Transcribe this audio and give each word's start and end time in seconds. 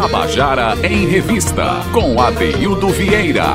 Tabajara 0.00 0.76
em 0.88 1.08
Revista, 1.08 1.82
com 1.92 2.20
Adeildo 2.20 2.86
Vieira. 2.86 3.46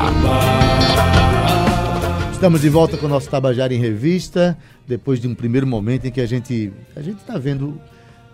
Estamos 2.30 2.60
de 2.60 2.68
volta 2.68 2.98
com 2.98 3.06
o 3.06 3.08
nosso 3.08 3.30
Tabajara 3.30 3.72
em 3.72 3.80
Revista, 3.80 4.54
depois 4.86 5.18
de 5.18 5.26
um 5.26 5.34
primeiro 5.34 5.66
momento 5.66 6.04
em 6.04 6.10
que 6.10 6.20
a 6.20 6.26
gente 6.26 6.70
a 6.94 7.00
está 7.00 7.38
vendo 7.38 7.80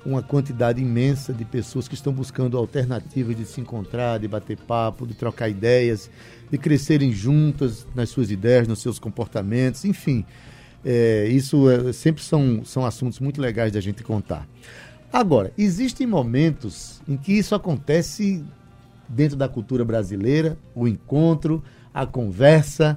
uma 0.04 0.24
quantidade 0.24 0.82
imensa 0.82 1.32
de 1.32 1.44
pessoas 1.44 1.86
que 1.86 1.94
estão 1.94 2.12
buscando 2.12 2.58
alternativas 2.58 3.36
de 3.36 3.44
se 3.44 3.60
encontrar, 3.60 4.18
de 4.18 4.26
bater 4.26 4.56
papo, 4.56 5.06
de 5.06 5.14
trocar 5.14 5.48
ideias, 5.48 6.10
de 6.50 6.58
crescerem 6.58 7.12
juntas 7.12 7.86
nas 7.94 8.08
suas 8.08 8.32
ideias, 8.32 8.66
nos 8.66 8.80
seus 8.80 8.98
comportamentos, 8.98 9.84
enfim. 9.84 10.24
É, 10.84 11.28
isso 11.28 11.70
é, 11.70 11.92
sempre 11.92 12.24
são, 12.24 12.64
são 12.64 12.84
assuntos 12.84 13.20
muito 13.20 13.40
legais 13.40 13.70
da 13.70 13.80
gente 13.80 14.02
contar. 14.02 14.48
Agora, 15.12 15.52
existem 15.58 16.06
momentos 16.06 17.00
em 17.08 17.16
que 17.16 17.32
isso 17.32 17.54
acontece 17.54 18.44
dentro 19.08 19.36
da 19.36 19.48
cultura 19.48 19.84
brasileira, 19.84 20.56
o 20.74 20.86
encontro, 20.86 21.62
a 21.92 22.06
conversa, 22.06 22.96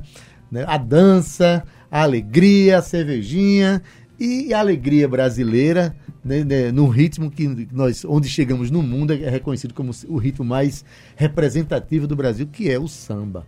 né, 0.51 0.63
a 0.67 0.77
dança, 0.77 1.63
a 1.89 2.03
alegria, 2.03 2.77
a 2.77 2.81
cervejinha 2.83 3.81
e 4.19 4.53
a 4.53 4.59
alegria 4.59 5.07
brasileira, 5.07 5.95
né, 6.23 6.43
né, 6.43 6.71
no 6.71 6.87
ritmo 6.87 7.31
que 7.31 7.67
nós, 7.71 8.05
onde 8.05 8.29
chegamos 8.29 8.69
no 8.69 8.83
mundo, 8.83 9.11
é 9.13 9.29
reconhecido 9.29 9.73
como 9.73 9.91
o 10.07 10.17
ritmo 10.17 10.45
mais 10.45 10.85
representativo 11.15 12.05
do 12.05 12.15
Brasil, 12.15 12.45
que 12.45 12.69
é 12.69 12.77
o 12.77 12.87
samba. 12.87 13.45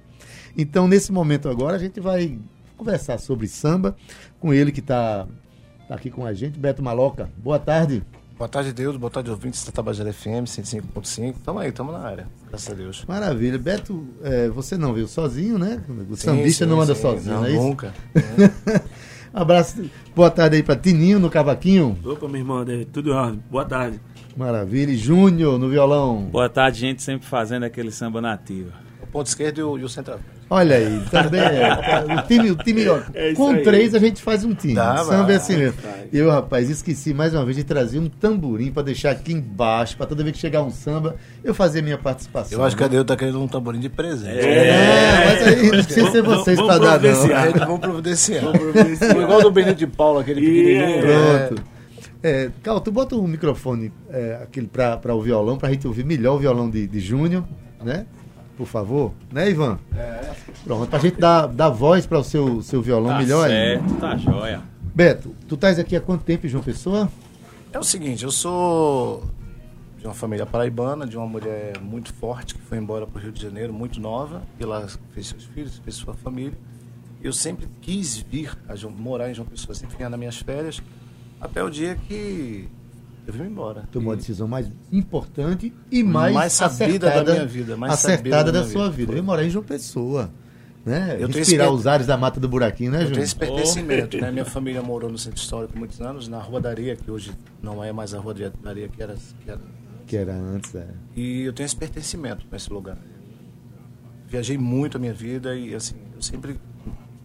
Então, 0.58 0.88
nesse 0.88 1.12
momento 1.12 1.50
agora, 1.50 1.76
a 1.76 1.80
gente 1.80 2.00
vai 2.00 2.40
conversar 2.76 3.20
sobre 3.20 3.48
samba 3.48 3.96
com 4.40 4.52
ele 4.52 4.72
que 4.72 4.80
está 4.80 5.28
tá 5.88 5.96
aqui 5.96 6.10
com 6.10 6.26
a 6.26 6.34
gente, 6.34 6.58
Beto 6.58 6.82
Maloca. 6.82 7.30
Boa 7.38 7.60
tarde. 7.60 8.04
Boa 8.38 8.50
tarde, 8.50 8.74
Deus. 8.74 8.98
Boa 8.98 9.10
tarde, 9.10 9.32
ouvintes 9.32 9.64
da 9.64 9.72
Tabajara 9.72 10.12
FM 10.12 10.44
105.5. 10.44 11.36
Tamo 11.42 11.60
aí, 11.60 11.72
tamo 11.72 11.94
na 11.94 12.00
área. 12.00 12.28
Graças 12.50 12.70
a 12.70 12.74
Deus. 12.74 13.06
Maravilha. 13.08 13.58
Beto, 13.58 14.06
é, 14.22 14.50
você 14.50 14.78
não 14.78 14.94
veio 14.94 15.08
sozinho, 15.08 15.58
né? 15.58 15.82
O 16.10 16.18
sim, 16.18 16.26
sambista 16.26 16.66
sim, 16.66 16.70
não 16.70 16.82
anda 16.82 16.94
sim. 16.94 17.02
sozinho, 17.02 17.34
não, 17.34 17.46
é 17.46 17.54
Nunca. 17.54 17.94
um 19.34 19.40
abraço. 19.40 19.90
Boa 20.14 20.30
tarde 20.30 20.58
aí 20.58 20.64
pra 20.64 20.76
Tininho 20.76 21.18
no 21.18 21.30
cavaquinho. 21.30 21.98
Opa, 22.04 22.28
meu 22.28 22.42
irmão, 22.42 22.66
tudo 22.92 23.14
ótimo. 23.14 23.42
Boa 23.50 23.64
tarde. 23.64 24.02
Maravilha. 24.36 24.92
E 24.92 24.98
Júnior 24.98 25.58
no 25.58 25.70
violão. 25.70 26.24
Boa 26.26 26.50
tarde, 26.50 26.82
gente, 26.82 27.02
sempre 27.02 27.26
fazendo 27.26 27.64
aquele 27.64 27.90
samba 27.90 28.20
nativo. 28.20 28.72
O 29.02 29.08
ponto 29.08 29.28
esquerdo 29.28 29.60
e 29.60 29.64
o, 29.64 29.78
e 29.78 29.84
o 29.86 29.88
centroavante. 29.88 30.35
Olha 30.50 30.76
aí, 30.76 31.02
também 31.10 31.42
é. 31.42 32.16
O 32.16 32.22
time, 32.28 32.52
o 32.52 32.56
time 32.56 32.88
ó, 32.88 33.00
é 33.16 33.34
com 33.34 33.50
aí. 33.50 33.64
três 33.64 33.96
a 33.96 34.00
gente 34.00 34.22
faz 34.22 34.44
um 34.46 34.54
time. 34.54 34.76
Dá, 34.76 34.98
Samba 34.98 35.34
é 35.34 35.36
assim 35.38 35.58
mesmo. 35.58 35.80
Eu, 36.14 36.30
rapaz, 36.30 36.70
esqueci 36.70 37.14
mais 37.14 37.34
uma 37.34 37.44
vez 37.44 37.58
de 37.58 37.64
trazer 37.64 37.98
um 37.98 38.08
tamborim 38.08 38.72
para 38.72 38.84
deixar 38.84 39.12
aqui 39.12 39.34
embaixo, 39.34 39.98
para 39.98 40.06
toda 40.06 40.24
vez 40.24 40.36
que 40.36 40.42
chegar 40.42 40.62
um 40.62 40.70
samba, 40.70 41.16
eu 41.44 41.54
fazer 41.54 41.82
minha 41.82 41.98
participação. 41.98 42.60
Eu 42.60 42.64
acho 42.64 42.78
que 42.78 42.84
a 42.84 42.88
Deus 42.88 43.04
tá 43.06 43.18
querendo 43.18 43.42
um 43.42 43.48
tamborim 43.48 43.80
de 43.80 43.90
presente. 43.90 44.38
É, 44.38 44.68
é 44.68 45.26
mas 45.26 45.48
aí 45.48 45.64
não 45.64 45.84
precisa 45.84 46.12
ser 46.12 46.22
vocês 46.22 46.62
para 46.62 46.78
dar, 46.78 47.02
não. 47.02 47.66
Vamos 47.66 47.80
providenciar. 47.80 48.44
Vamos 48.44 48.60
providenciar. 48.60 49.18
Igual 49.18 49.42
do 49.42 49.52
Benito 49.52 49.78
de 49.78 49.88
Paula, 49.88 50.22
aquele 50.22 50.42
pequenininho. 50.42 51.02
Pronto. 51.02 51.64
É, 52.22 52.50
Cal, 52.64 52.80
tu 52.82 52.92
bota 52.92 53.16
o 53.16 53.28
microfone 53.28 53.92
é, 54.10 54.40
aquele 54.42 54.68
para 54.68 55.14
o 55.14 55.22
violão, 55.22 55.58
para 55.58 55.70
a 55.70 55.72
gente 55.72 55.88
ouvir 55.88 56.04
melhor 56.04 56.36
o 56.36 56.40
violão 56.40 56.70
de, 56.70 56.88
de 56.88 57.00
Júnior, 57.00 57.44
né? 57.84 58.06
Por 58.58 58.68
favor. 58.68 59.12
Né, 59.32 59.50
Ivan? 59.50 59.80
É. 59.96 60.34
Pronto, 60.64 60.90
pra 60.90 61.00
gente 61.00 61.20
dar, 61.20 61.48
dar 61.48 61.70
voz 61.70 62.06
para 62.06 62.20
o 62.20 62.24
seu, 62.24 62.62
seu 62.62 62.82
violão 62.82 63.12
tá 63.12 63.18
melhor 63.20 63.48
certo, 63.48 63.94
aí. 63.94 64.00
tá 64.00 64.18
joia. 64.18 64.62
Beto, 64.94 65.36
tu 65.48 65.56
estás 65.56 65.78
aqui 65.78 65.96
há 65.96 66.02
quanto 66.02 66.24
tempo, 66.24 66.48
João 66.48 66.64
Pessoa? 66.64 67.10
É 67.72 67.80
o 67.80 67.84
seguinte, 67.84 68.24
eu 68.24 68.32
sou 68.32 69.24
de 70.00 70.08
uma 70.08 70.14
família 70.14 70.46
paraibana, 70.46 71.06
de 71.06 71.18
uma 71.18 71.28
mulher 71.28 71.80
muito 71.82 72.14
forte 72.14 72.54
que 72.56 72.62
foi 72.62 72.78
embora 72.78 73.06
para 73.08 73.20
o 73.20 73.22
Rio 73.22 73.32
de 73.32 73.42
Janeiro, 73.42 73.74
muito 73.74 74.00
nova, 74.00 74.44
e 74.60 74.64
lá 74.64 74.88
fez 75.14 75.28
seus 75.28 75.44
filhos, 75.46 75.78
fez 75.80 75.96
sua 75.96 76.14
família. 76.14 76.58
Eu 77.22 77.34
sempre 77.34 77.68
quis 77.82 78.18
vir 78.18 78.56
a 78.70 78.76
morar 78.90 79.32
em 79.32 79.34
João 79.34 79.48
Pessoa, 79.48 79.74
sempre 79.74 79.98
vinha 79.98 80.10
nas 80.10 80.20
minhas 80.20 80.38
férias, 80.38 80.82
até 81.42 81.64
o 81.64 81.70
dia 81.70 81.96
que 82.08 82.70
eu 83.28 83.34
vim 83.34 83.44
embora. 83.44 83.84
Tomou 83.92 84.14
e... 84.14 84.16
a 84.16 84.18
decisão 84.18 84.48
mais 84.48 84.72
importante 84.92 85.74
e 85.92 86.04
mais, 86.04 86.34
mais 86.34 86.54
sabida 86.54 87.08
acertada, 87.08 87.24
da 87.24 87.34
minha 87.34 87.46
vida. 87.46 87.78
Mais 87.78 87.94
acertada 87.94 88.52
da, 88.52 88.62
da 88.62 88.68
sua 88.68 88.90
vida. 88.90 89.12
vida. 89.12 89.20
Eu 89.20 89.24
morar 89.24 89.44
em 89.44 89.50
João 89.50 89.64
Pessoa. 89.64 90.30
Né? 90.86 91.18
Eu 91.20 91.28
Respirar 91.28 91.72
os 91.72 91.88
ares 91.88 92.06
da 92.06 92.16
Mata 92.16 92.40
do 92.40 92.48
Buraquinho, 92.48 92.92
né, 92.92 93.00
João? 93.00 93.10
Eu 93.10 93.14
tenho 93.14 93.24
esse 93.24 93.36
pertencimento, 93.36 94.18
né? 94.18 94.30
Minha 94.32 94.46
família 94.46 94.84
morou 94.84 95.10
no 95.10 95.18
Centro 95.18 95.40
Histórico 95.40 95.76
muitos 95.76 96.00
anos, 96.00 96.28
na 96.28 96.40
Rua 96.40 96.62
Daria, 96.62 96.96
que 96.96 97.10
hoje 97.10 97.32
não 97.64 97.84
é 97.84 97.92
mais 97.92 98.14
a 98.14 98.20
Rua 98.20 98.36
Daria 98.36 98.88
que 98.88 99.02
era, 99.02 99.16
que 99.44 99.50
era, 99.50 99.62
que 100.06 100.16
era 100.16 100.34
antes. 100.36 100.76
É. 100.76 100.88
E 101.16 101.42
eu 101.42 101.54
tenho 101.54 101.66
esse 101.66 101.76
pertencimento 101.76 102.46
esse 102.54 102.72
lugar. 102.72 103.00
Viajei 104.28 104.60
muito 104.60 104.98
a 104.98 105.00
minha 105.00 105.14
vida 105.14 105.56
e, 105.56 105.74
assim, 105.74 105.96
eu 106.14 106.22
sempre... 106.22 106.60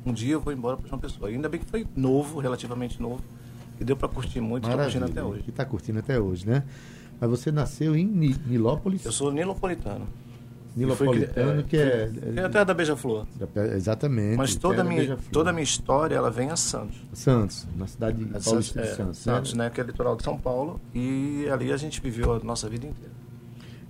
Um 0.06 0.14
dia 0.14 0.32
eu 0.32 0.40
vou 0.40 0.50
embora 0.50 0.78
para 0.78 0.88
João 0.88 0.98
Pessoa. 0.98 1.28
Ainda 1.28 1.46
bem 1.46 1.60
que 1.60 1.66
foi 1.66 1.86
novo, 1.94 2.40
relativamente 2.40 3.00
novo 3.02 3.22
e 3.80 3.84
deu 3.84 3.96
para 3.96 4.08
curtir 4.08 4.40
muito, 4.40 4.68
estou 4.68 4.78
curtindo 4.82 5.04
até 5.06 5.22
hoje. 5.24 5.44
E 5.46 5.50
está 5.50 5.64
curtindo 5.64 5.98
até 5.98 6.20
hoje, 6.20 6.46
né? 6.46 6.62
Mas 7.18 7.30
você 7.30 7.50
nasceu 7.50 7.96
em 7.96 8.06
Nilópolis? 8.06 9.04
Eu 9.04 9.12
sou 9.12 9.32
nilopolitano. 9.32 10.06
Nilopolitano, 10.76 11.64
que 11.64 11.76
é, 11.76 12.10
é... 12.36 12.40
É 12.40 12.44
a 12.44 12.48
terra 12.48 12.64
da 12.64 12.74
Beija-Flor. 12.74 13.26
Exatamente. 13.74 14.36
Mas 14.36 14.54
toda 14.54 14.82
a, 14.82 14.84
minha, 14.84 15.18
toda 15.32 15.50
a 15.50 15.52
minha 15.52 15.64
história, 15.64 16.14
ela 16.14 16.30
vem 16.30 16.50
a 16.50 16.56
Santos. 16.56 16.96
Santos, 17.12 17.66
na 17.76 17.86
cidade 17.86 18.24
de 18.24 18.44
Paulista 18.44 18.80
de 18.80 18.88
é, 18.88 18.94
Santos. 18.94 19.18
Santos, 19.18 19.54
né? 19.54 19.68
Que 19.68 19.80
é 19.80 19.84
litoral 19.84 20.16
de 20.16 20.22
São 20.22 20.38
Paulo. 20.38 20.80
E 20.94 21.46
ali 21.50 21.72
a 21.72 21.76
gente 21.76 22.00
viveu 22.00 22.34
a 22.34 22.38
nossa 22.38 22.68
vida 22.68 22.86
inteira. 22.86 23.12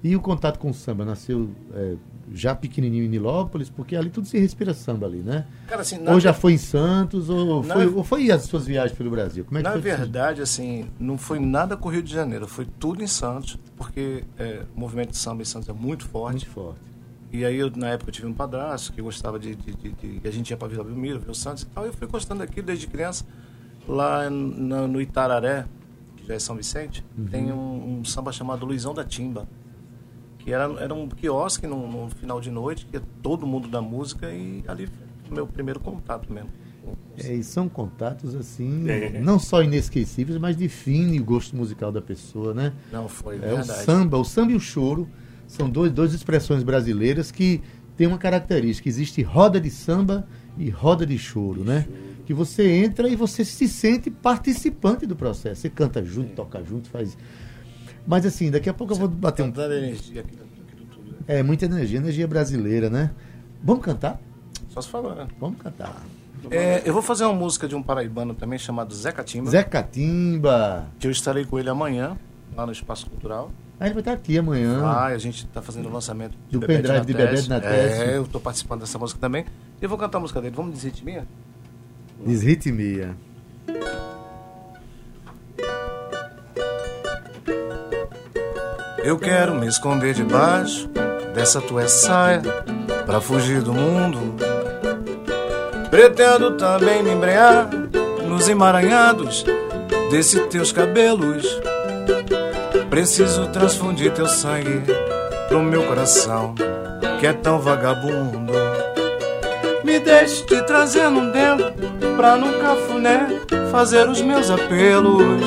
E 0.03 0.17
o 0.17 0.21
contato 0.21 0.59
com 0.59 0.71
o 0.71 0.75
samba 0.75 1.05
nasceu 1.05 1.51
é, 1.75 1.95
já 2.33 2.55
pequenininho 2.55 3.05
em 3.05 3.09
Nilópolis, 3.09 3.69
porque 3.69 3.95
ali 3.95 4.09
tudo 4.09 4.27
se 4.27 4.39
respira 4.39 4.73
samba 4.73 5.07
ali, 5.07 5.19
né? 5.19 5.47
Cara, 5.67 5.83
assim, 5.83 5.99
ou 6.09 6.19
já 6.19 6.33
foi 6.33 6.55
em 6.55 6.59
Santos, 6.59 7.29
ou 7.29 7.63
foi, 7.63 7.87
ou 7.87 8.03
foi 8.03 8.31
as 8.31 8.45
suas 8.45 8.67
viagens 8.67 8.97
pelo 8.97 9.11
Brasil? 9.11 9.45
Como 9.45 9.59
é 9.59 9.63
que 9.63 9.69
na 9.69 9.73
foi 9.73 9.81
verdade, 9.83 10.41
assim, 10.41 10.87
não 10.99 11.19
foi 11.19 11.39
nada 11.39 11.77
com 11.77 11.89
o 11.89 11.93
Rio 11.93 12.03
de 12.03 12.13
Janeiro, 12.13 12.47
foi 12.47 12.67
tudo 12.79 13.03
em 13.03 13.07
Santos, 13.07 13.59
porque 13.77 14.25
é, 14.39 14.63
o 14.75 14.81
movimento 14.81 15.11
de 15.11 15.19
samba 15.19 15.43
em 15.43 15.45
Santos 15.45 15.69
é 15.69 15.73
muito 15.73 16.07
forte. 16.07 16.47
Muito 16.47 16.51
forte. 16.51 16.81
E 17.33 17.45
aí, 17.45 17.57
eu, 17.59 17.71
na 17.71 17.91
época, 17.91 18.09
eu 18.09 18.15
tive 18.15 18.27
um 18.27 18.35
padrasto 18.35 18.93
que 18.93 19.03
gostava 19.03 19.39
de, 19.39 19.55
de, 19.55 19.73
de, 19.75 19.93
de 19.93 20.29
A 20.29 20.33
gente 20.33 20.51
ia 20.51 20.57
para 20.57 20.67
Vila 20.67 20.83
Belmiro, 20.83 21.21
ver 21.21 21.31
o 21.31 21.35
Santos 21.35 21.63
e 21.63 21.67
tal. 21.67 21.87
Eu 21.87 21.93
fui 21.93 22.09
gostando 22.09 22.43
aqui 22.43 22.61
desde 22.61 22.87
criança, 22.87 23.25
lá 23.87 24.29
no, 24.31 24.89
no 24.89 25.01
Itararé, 25.01 25.67
que 26.17 26.27
já 26.27 26.35
é 26.35 26.39
São 26.39 26.57
Vicente, 26.57 27.05
uhum. 27.17 27.27
tem 27.27 27.53
um, 27.53 28.01
um 28.01 28.05
samba 28.05 28.33
chamado 28.33 28.65
Luizão 28.65 28.95
da 28.95 29.05
Timba 29.05 29.47
que 30.45 30.53
era, 30.53 30.65
era 30.81 30.95
um 30.95 31.09
quiosque 31.09 31.67
no, 31.67 31.87
no 31.87 32.11
final 32.11 32.41
de 32.41 32.51
noite, 32.51 32.87
que 32.87 32.97
é 32.97 33.03
todo 33.23 33.47
mundo 33.47 33.69
da 33.69 33.81
música, 33.81 34.31
e 34.33 34.65
ali 34.67 34.87
foi 34.87 35.31
o 35.31 35.35
meu 35.35 35.47
primeiro 35.47 35.81
contato 35.81 36.33
mesmo. 36.33 36.51
É, 37.23 37.35
e 37.35 37.43
são 37.45 37.69
contatos 37.69 38.35
assim, 38.35 38.89
é. 38.89 39.21
não 39.21 39.39
só 39.39 39.63
inesquecíveis, 39.63 40.39
mas 40.39 40.57
define 40.57 41.21
o 41.21 41.25
gosto 41.25 41.55
musical 41.55 41.93
da 41.93 42.01
pessoa, 42.01 42.55
né? 42.55 42.73
Não, 42.91 43.09
foi 43.09 43.37
é, 43.37 43.39
verdade. 43.39 43.71
O 43.71 43.85
samba, 43.85 44.17
o 44.17 44.25
samba 44.25 44.53
e 44.53 44.55
o 44.55 44.61
choro 44.61 45.07
são 45.47 45.69
dois, 45.69 45.93
duas 45.93 46.15
expressões 46.15 46.63
brasileiras 46.63 47.31
que 47.31 47.61
têm 47.97 48.07
uma 48.07 48.19
característica. 48.19 48.89
Existe 48.89 49.23
roda 49.23 49.61
de 49.61 49.71
samba 49.71 50.27
e 50.57 50.71
roda 50.71 51.05
de 51.05 51.19
choro, 51.19 51.63
né? 51.63 51.87
Que 52.25 52.33
você 52.33 52.71
entra 52.71 53.09
e 53.09 53.17
você 53.17 53.45
se 53.45 53.69
sente 53.69 54.11
participante 54.11 55.05
do 55.05 55.15
processo. 55.15 55.61
Você 55.61 55.69
canta 55.69 56.03
junto, 56.03 56.31
é. 56.31 56.35
toca 56.35 56.65
junto, 56.65 56.89
faz 56.89 57.17
mas 58.11 58.27
assim, 58.27 58.51
daqui 58.51 58.69
a 58.69 58.75
pouco 58.75 58.93
Você 58.93 59.01
eu 59.01 59.07
vou 59.07 59.17
bater 59.17 59.45
um. 59.45 59.49
energia 59.51 60.23
aqui, 60.23 60.35
aqui 60.35 60.75
do 60.75 60.85
tudo. 60.87 61.15
É, 61.29 61.45
muita 61.45 61.67
energia, 61.67 61.99
energia 61.99 62.27
brasileira, 62.27 62.91
né? 62.91 63.13
Vamos 63.63 63.85
cantar? 63.85 64.21
Só 64.71 64.81
se 64.81 64.89
falar, 64.89 65.15
né? 65.15 65.29
Vamos 65.39 65.61
cantar. 65.61 66.03
É, 66.51 66.83
eu 66.85 66.93
vou 66.93 67.03
fazer 67.03 67.25
uma 67.25 67.35
música 67.35 67.69
de 67.69 67.77
um 67.77 67.83
paraibano 67.85 68.35
também 68.35 68.59
chamado 68.59 68.93
Zé 68.93 69.13
Catimba. 69.13 69.49
Zé 69.49 69.63
Catimba. 69.63 70.89
Que 70.99 71.07
eu 71.07 71.11
estarei 71.13 71.45
com 71.45 71.57
ele 71.57 71.71
amanhã, 71.71 72.17
lá 72.57 72.67
no 72.67 72.73
Espaço 72.73 73.09
Cultural. 73.09 73.53
Ah, 73.79 73.87
ele 73.87 73.95
vai 73.95 74.01
estar 74.01 74.13
aqui 74.13 74.37
amanhã. 74.37 74.83
Ah, 74.85 75.07
a 75.07 75.19
gente 75.19 75.47
está 75.47 75.63
fazendo 75.63 75.89
o 75.89 75.93
lançamento 75.93 76.37
do 76.51 76.59
pendrive 76.59 77.07
de 77.07 77.15
Bebê 77.15 77.43
na 77.43 77.61
Teste. 77.61 78.03
É, 78.03 78.17
eu 78.17 78.25
estou 78.25 78.41
participando 78.41 78.81
dessa 78.81 78.99
música 78.99 79.21
também. 79.21 79.45
E 79.81 79.85
eu 79.85 79.89
vou 79.89 79.97
cantar 79.97 80.19
a 80.19 80.21
música 80.21 80.41
dele. 80.41 80.57
Vamos 80.57 80.75
desritmia? 80.75 81.29
Desritmia. 82.27 83.15
Eu 89.03 89.19
quero 89.19 89.55
me 89.55 89.67
esconder 89.67 90.13
debaixo 90.13 90.87
dessa 91.35 91.61
tua 91.61 91.89
saia 91.89 92.43
para 93.07 93.21
fugir 93.21 93.63
do 93.63 93.73
mundo. 93.73 94.37
Pretendo 95.91 96.53
também 96.57 97.03
me 97.03 97.11
embrear 97.11 97.69
nos 98.27 98.47
emaranhados 98.49 99.45
desse 100.11 100.41
teus 100.49 100.71
cabelos. 100.71 101.61
Preciso 102.91 103.47
transfundir 103.49 104.13
teu 104.13 104.27
sangue 104.27 104.83
pro 105.49 105.63
meu 105.63 105.83
coração 105.85 106.55
que 107.19 107.27
é 107.27 107.33
tão 107.33 107.59
vagabundo. 107.59 108.39
Me 109.83 109.99
deixe 109.99 110.45
te 110.45 110.61
trazer 110.63 111.09
num 111.09 111.31
dentro 111.31 111.73
pra 112.17 112.37
no 112.37 112.53
cafuné 112.59 113.29
fazer 113.73 114.07
os 114.09 114.21
meus 114.21 114.51
apelos. 114.51 115.43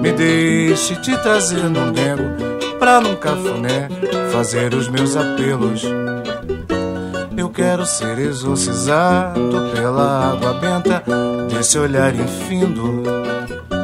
Me 0.00 0.12
deixe 0.12 0.94
te 0.96 1.16
trazer 1.18 1.64
num 1.64 1.90
dengo 1.92 2.47
pra 2.78 3.00
num 3.00 3.16
cafuné 3.16 3.88
fazer 4.32 4.72
os 4.74 4.88
meus 4.88 5.16
apelos. 5.16 5.82
Eu 7.36 7.48
quero 7.50 7.84
ser 7.84 8.18
exorcizado 8.18 9.70
pela 9.74 10.32
água 10.32 10.54
benta 10.54 11.02
desse 11.48 11.78
olhar 11.78 12.14
infindo. 12.14 13.02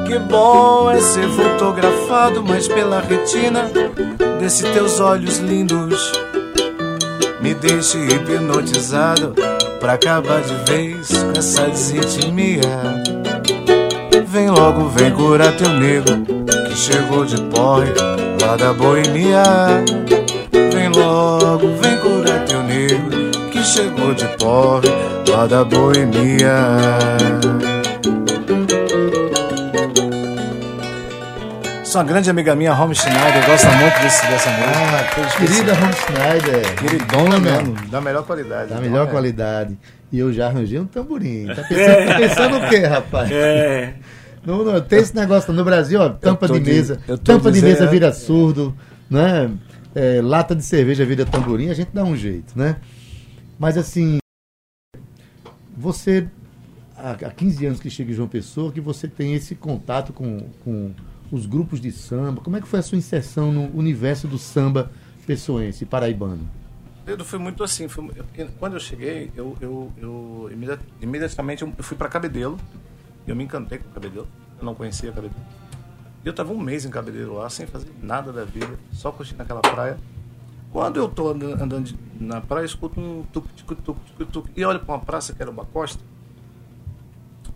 Que 0.07 0.19
bom 0.19 0.91
é 0.91 1.01
ser 1.01 1.29
fotografado, 1.29 2.43
mas 2.43 2.69
pela 2.69 3.01
retina 3.01 3.71
desses 4.39 4.69
teus 4.71 5.01
olhos 5.01 5.39
lindos. 5.39 6.13
Me 7.41 7.55
deixe 7.55 7.99
hipnotizado 7.99 9.35
pra 9.81 9.95
acabar 9.95 10.41
de 10.41 10.55
vez 10.71 11.09
com 11.09 11.39
essa 11.39 11.67
desritmia. 11.67 12.61
Vem 14.27 14.51
logo, 14.51 14.89
vem 14.89 15.13
curar 15.13 15.57
teu 15.57 15.69
nego 15.69 16.11
que 16.69 16.77
chegou 16.77 17.25
de 17.25 17.41
porre 17.43 17.93
lá 18.47 18.57
da 18.57 18.73
boemia. 18.73 19.43
Vem 20.73 20.89
logo, 20.89 21.69
vem 21.77 21.97
curar 21.99 22.45
teu 22.45 22.63
nego 22.63 23.11
que 23.51 23.63
chegou 23.63 24.15
de 24.15 24.27
porre 24.39 24.89
lá 25.29 25.47
da 25.47 25.65
boemia. 25.65 26.55
Sua 31.85 32.03
grande 32.03 32.29
amiga 32.29 32.57
minha, 32.57 32.73
Home 32.75 32.93
Schneider, 32.95 33.47
gosta 33.47 33.69
muito 33.71 34.01
desse, 34.01 34.27
dessa 34.27 34.51
música. 34.51 35.29
Ah, 35.29 35.39
querida 35.39 35.75
Ron 35.75 35.93
Schneider. 35.93 36.75
Queridona 36.75 37.39
Bacana. 37.39 37.63
mesmo, 37.63 37.75
da 37.89 38.01
melhor 38.01 38.25
qualidade. 38.25 38.69
Da 38.71 38.75
Então, 38.77 38.81
melhor 38.91 39.07
é. 39.07 39.11
qualidade. 39.11 39.79
E 40.11 40.19
eu 40.19 40.33
já 40.33 40.47
arranjei 40.49 40.81
um 40.81 40.87
tamborim. 40.87 41.47
Tá 41.55 41.63
pensando, 41.69 42.07
tá 42.09 42.15
pensando 42.17 42.57
o 42.59 42.69
quê, 42.69 42.79
rapaz? 42.79 43.31
É. 43.31 43.95
Não, 44.47 44.65
não, 44.65 44.81
tem 44.81 44.99
esse 44.99 45.15
negócio 45.15 45.53
no 45.53 45.65
Brasil, 45.65 46.01
ó, 46.01 46.09
tampa 46.11 46.47
de 46.49 46.61
de- 46.61 46.71
mesa. 46.71 47.01
tô 47.07 47.17
Tampa 47.19 47.51
de 47.51 47.63
mesa 47.63 47.87
vira 47.87 48.13
surdo, 48.13 48.77
né? 49.11 49.51
É, 49.95 50.21
lata 50.21 50.55
de 50.55 50.63
cerveja 50.63 51.05
vira 51.05 51.25
tamborim, 51.25 51.71
a 51.71 51.75
gente 51.75 51.91
dá 51.93 52.05
um 52.05 52.17
jeito, 52.17 52.59
né? 52.59 52.77
Mas 53.59 53.79
assim, 53.79 54.19
você 55.77 56.29
há, 56.97 57.13
há 57.13 57.31
15 57.31 57.67
anos 57.67 57.81
que 57.81 57.89
chega 57.91 58.11
em 58.11 58.15
João 58.15 58.29
Pessoa, 58.29 58.73
que 58.73 58.81
você 58.81 59.09
tem 59.09 59.35
esse 59.35 59.55
contato 59.55 60.13
com, 60.13 60.49
com 60.65 60.93
os 61.31 61.47
grupos 61.47 61.81
de 61.81 61.91
samba. 61.93 62.41
Como 62.41 62.57
é 62.57 62.61
que 62.61 62.69
foi 62.69 62.81
a 62.81 62.83
sua 62.83 62.99
inserção 62.99 63.53
no 63.53 63.77
universo 63.77 64.27
do 64.29 64.39
samba 64.39 64.91
pessoense, 65.27 65.85
paraibano? 65.85 66.49
Pedro 67.05 67.25
foi 67.25 67.39
muito 67.39 67.63
assim. 67.63 67.87
Foi, 67.89 68.11
eu- 68.37 68.49
quando 68.59 68.75
eu 68.75 68.81
cheguei, 68.81 69.31
eu, 69.37 69.57
eu, 69.61 69.93
eu 69.99 70.49
imediat- 70.53 70.81
imediatamente 71.01 71.63
eu 71.63 71.73
fui 71.81 71.97
para 71.97 72.09
Cabedelo. 72.09 72.59
Eu 73.27 73.35
me 73.35 73.45
encantei 73.45 73.79
com 73.79 73.89
Cabedelo. 73.91 74.29
Eu 74.59 74.65
não 74.65 74.75
conhecia 74.75 75.13
Cabedelo. 75.13 75.43
E 76.25 76.27
eu 76.27 76.33
tava 76.33 76.53
um 76.53 76.59
mês 76.59 76.85
em 76.85 76.91
Cabedelo 76.91 77.35
lá, 77.35 77.51
sem 77.51 77.67
fazer 77.67 77.93
nada 78.03 78.33
da 78.33 78.45
vida, 78.45 78.79
só 78.93 79.13
curtindo 79.13 79.43
aquela 79.43 79.61
praia. 79.61 79.99
Quando 80.73 80.97
eu 80.97 81.09
tô 81.09 81.29
andando, 81.31 81.97
na 82.19 82.41
praia, 82.41 82.65
escuto 82.65 82.99
um 82.99 83.23
tuc, 83.33 83.47
tuc, 83.53 83.81
tuc, 83.83 83.99
tuc, 84.17 84.31
tuc, 84.33 84.51
e 84.57 84.65
olho 84.65 84.81
para 84.81 84.95
uma 84.95 85.01
praça 85.01 85.33
que 85.33 85.41
era 85.41 85.51
uma 85.51 85.65
costa. 85.65 86.03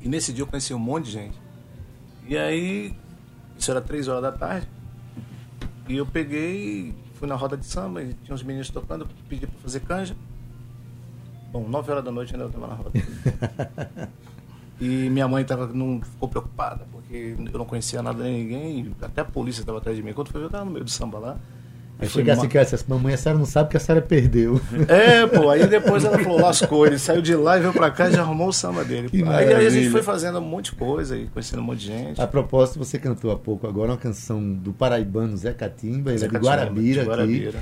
E 0.01 0.09
nesse 0.09 0.33
dia 0.33 0.43
eu 0.43 0.47
conheci 0.47 0.73
um 0.73 0.79
monte 0.79 1.07
de 1.07 1.13
gente. 1.13 1.41
E 2.27 2.37
aí, 2.37 2.95
isso 3.59 3.71
era 3.71 3.81
três 3.81 4.07
horas 4.07 4.23
da 4.23 4.33
tarde. 4.33 4.69
E 5.89 5.97
eu 5.97 6.07
peguei, 6.07 6.95
fui 7.15 7.27
na 7.27 7.35
roda 7.35 7.57
de 7.57 7.65
samba, 7.65 8.03
e 8.03 8.13
tinha 8.23 8.35
uns 8.35 8.43
meninos 8.43 8.69
tocando, 8.71 9.09
pedi 9.29 9.47
pra 9.47 9.61
fazer 9.61 9.81
canja. 9.81 10.15
Bom, 11.51 11.67
9 11.67 11.91
horas 11.91 12.05
da 12.05 12.11
noite 12.11 12.35
ainda 12.35 12.45
eu 12.45 12.51
tava 12.51 12.67
na 12.67 12.75
roda. 12.75 12.93
e 14.81 15.11
minha 15.11 15.27
mãe 15.27 15.45
tava, 15.45 15.67
não 15.67 16.01
ficou 16.01 16.29
preocupada, 16.29 16.87
porque 16.93 17.35
eu 17.53 17.59
não 17.59 17.65
conhecia 17.65 18.03
nada 18.03 18.23
nem 18.23 18.45
ninguém, 18.45 18.93
até 19.03 19.23
a 19.23 19.25
polícia 19.25 19.61
estava 19.61 19.79
atrás 19.79 19.97
de 19.97 20.03
mim. 20.03 20.13
Quando 20.13 20.29
foi 20.29 20.43
eu 20.43 20.51
tava 20.51 20.65
no 20.65 20.71
meio 20.71 20.85
do 20.85 20.91
samba 20.91 21.19
lá. 21.19 21.37
Aí 22.01 22.09
chegasse 22.09 22.47
em 22.47 22.49
casa 22.49 22.77
e 22.77 22.91
mamãe, 22.91 23.13
a 23.13 23.17
senhora 23.17 23.41
não 23.41 23.47
sabe 23.47 23.71
que 23.71 23.77
a 23.77 23.81
senhora 23.81 24.01
perdeu. 24.01 24.61
É, 24.87 25.27
pô, 25.27 25.51
aí 25.51 25.67
depois 25.67 26.05
ela 26.05 26.17
falou, 26.17 26.41
lascou, 26.41 26.87
ele 26.87 26.97
saiu 26.97 27.21
de 27.21 27.35
lá 27.35 27.59
e 27.59 27.61
veio 27.61 27.73
pra 27.73 27.91
cá 27.91 28.09
e 28.09 28.13
já 28.13 28.21
arrumou 28.23 28.49
o 28.49 28.53
samba 28.53 28.85
dele. 28.85 29.11
Aí, 29.27 29.53
aí 29.53 29.67
a 29.67 29.71
gente 29.71 29.91
foi 29.91 30.03
fazendo 30.03 30.39
um 30.39 30.43
monte 30.43 30.67
de 30.67 30.77
coisa 30.77 31.17
e 31.17 31.27
conhecendo 31.27 31.61
um 31.61 31.65
monte 31.65 31.81
de 31.81 31.87
gente. 31.87 32.21
A 32.23 32.27
propósito, 32.27 32.79
você 32.79 33.01
cantou 33.01 33.33
há 33.33 33.37
pouco 33.37 33.67
agora 33.67 33.91
uma 33.91 33.99
canção 33.99 34.41
do 34.41 34.73
paraibano 34.73 35.37
Zé 35.37 35.53
Catimba, 35.53 36.11
ele 36.11 36.19
Zé 36.19 36.27
é 36.27 36.29
de 36.29 36.37
Guarabira, 36.37 36.93
de 36.93 37.01
aqui. 37.01 37.09
Guarabira. 37.09 37.59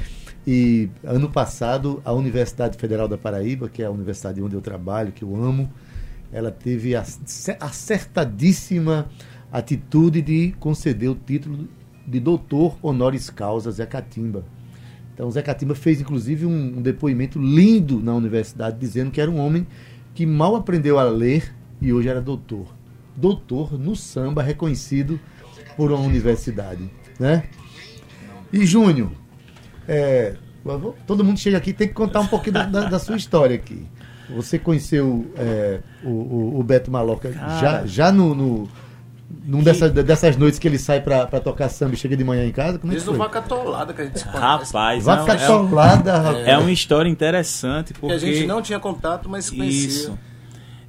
E 0.47 0.91
ano 1.03 1.31
passado, 1.31 2.03
a 2.05 2.13
Universidade 2.13 2.77
Federal 2.77 3.09
da 3.09 3.17
Paraíba, 3.17 3.69
que 3.69 3.83
é 3.83 3.87
a 3.87 3.91
universidade 3.91 4.41
onde 4.43 4.55
eu 4.55 4.61
trabalho, 4.61 5.11
que 5.13 5.25
eu 5.25 5.35
amo, 5.35 5.69
ela 6.33 6.51
teve 6.51 6.95
a 6.97 7.05
ce- 7.05 7.57
acertadíssima 7.61 9.09
atitude 9.53 10.21
de 10.23 10.55
conceder 10.59 11.11
o 11.11 11.15
título 11.15 11.69
de 12.07 12.21
doutor 12.21 12.77
honoris 12.83 13.31
causa 13.31 13.71
Zé 13.71 13.87
Catimba. 13.87 14.45
Então, 15.15 15.31
Zé 15.31 15.41
Catimba 15.43 15.75
fez, 15.75 16.01
inclusive, 16.01 16.45
um, 16.45 16.79
um 16.79 16.83
depoimento 16.83 17.39
lindo 17.41 18.01
na 18.01 18.15
universidade, 18.15 18.77
dizendo 18.79 19.11
que 19.11 19.21
era 19.21 19.31
um 19.31 19.39
homem 19.39 19.67
que 20.15 20.27
mal 20.27 20.55
aprendeu 20.57 20.99
a 20.99 21.05
ler 21.05 21.55
e 21.81 21.93
hoje 21.93 22.09
era 22.09 22.21
doutor. 22.21 22.67
Doutor 23.17 23.79
no 23.79 23.97
samba, 23.97 24.43
reconhecido 24.43 25.19
por 25.77 25.91
uma 25.91 26.01
universidade. 26.01 26.91
Né? 27.19 27.45
E 28.53 28.67
Júnior, 28.67 29.11
é, 29.89 30.37
todo 31.07 31.25
mundo 31.25 31.39
chega 31.39 31.57
aqui 31.57 31.73
tem 31.73 31.89
que 31.89 31.95
contar 31.95 32.21
um 32.21 32.27
pouquinho 32.27 32.55
da, 32.55 32.65
da- 32.65 32.89
da 32.91 32.99
sua 32.99 33.17
história 33.17 33.57
aqui. 33.57 33.87
Você 34.31 34.59
conheceu 34.59 35.31
é, 35.37 35.81
o, 36.03 36.09
o- 36.09 36.61
o 36.61 36.63
Beto 36.63 36.91
Maloca 36.91 37.33
já, 37.33 37.39
Cara. 37.41 37.87
já 37.87 38.11
no, 38.13 38.35
no- 38.35 38.69
num 39.45 39.63
dessa- 39.63 39.89
dessas 39.89 40.37
noites 40.37 40.59
que 40.59 40.67
ele 40.67 40.79
sai 40.79 41.01
pra, 41.01 41.27
pra 41.27 41.39
tocar 41.41 41.69
samba 41.69 41.95
e 41.95 41.97
chega 41.97 42.17
de 42.17 42.25
manhã 42.25 42.45
em 42.45 42.51
casa? 42.53 42.79
Como 42.79 42.93
é 42.93 42.97
que 42.97 43.01
Desde 43.03 43.15
o 43.15 43.19
vaca 43.19 43.39
atolada 43.39 43.93
que 43.93 44.03
a 44.03 44.05
gente 44.05 44.19
se 44.19 44.25
conhece. 44.25 44.41
Rapaz, 44.41 45.07
é, 45.09 45.17
ficar 45.21 45.33
um- 45.33 45.37
é, 45.37 45.39
solada, 45.47 46.19
rapaz. 46.19 46.49
é 46.49 46.59
uma 46.59 46.71
história 46.73 47.09
interessante 47.09 47.93
Que 47.95 48.01
porque 48.01 48.15
a 48.15 48.19
gente 48.19 48.47
não 48.47 48.61
tinha 48.61 48.81
contato, 48.81 49.29
mas 49.29 49.47
se 49.47 49.57
conhecia. 49.57 49.89
Isso. 49.89 50.19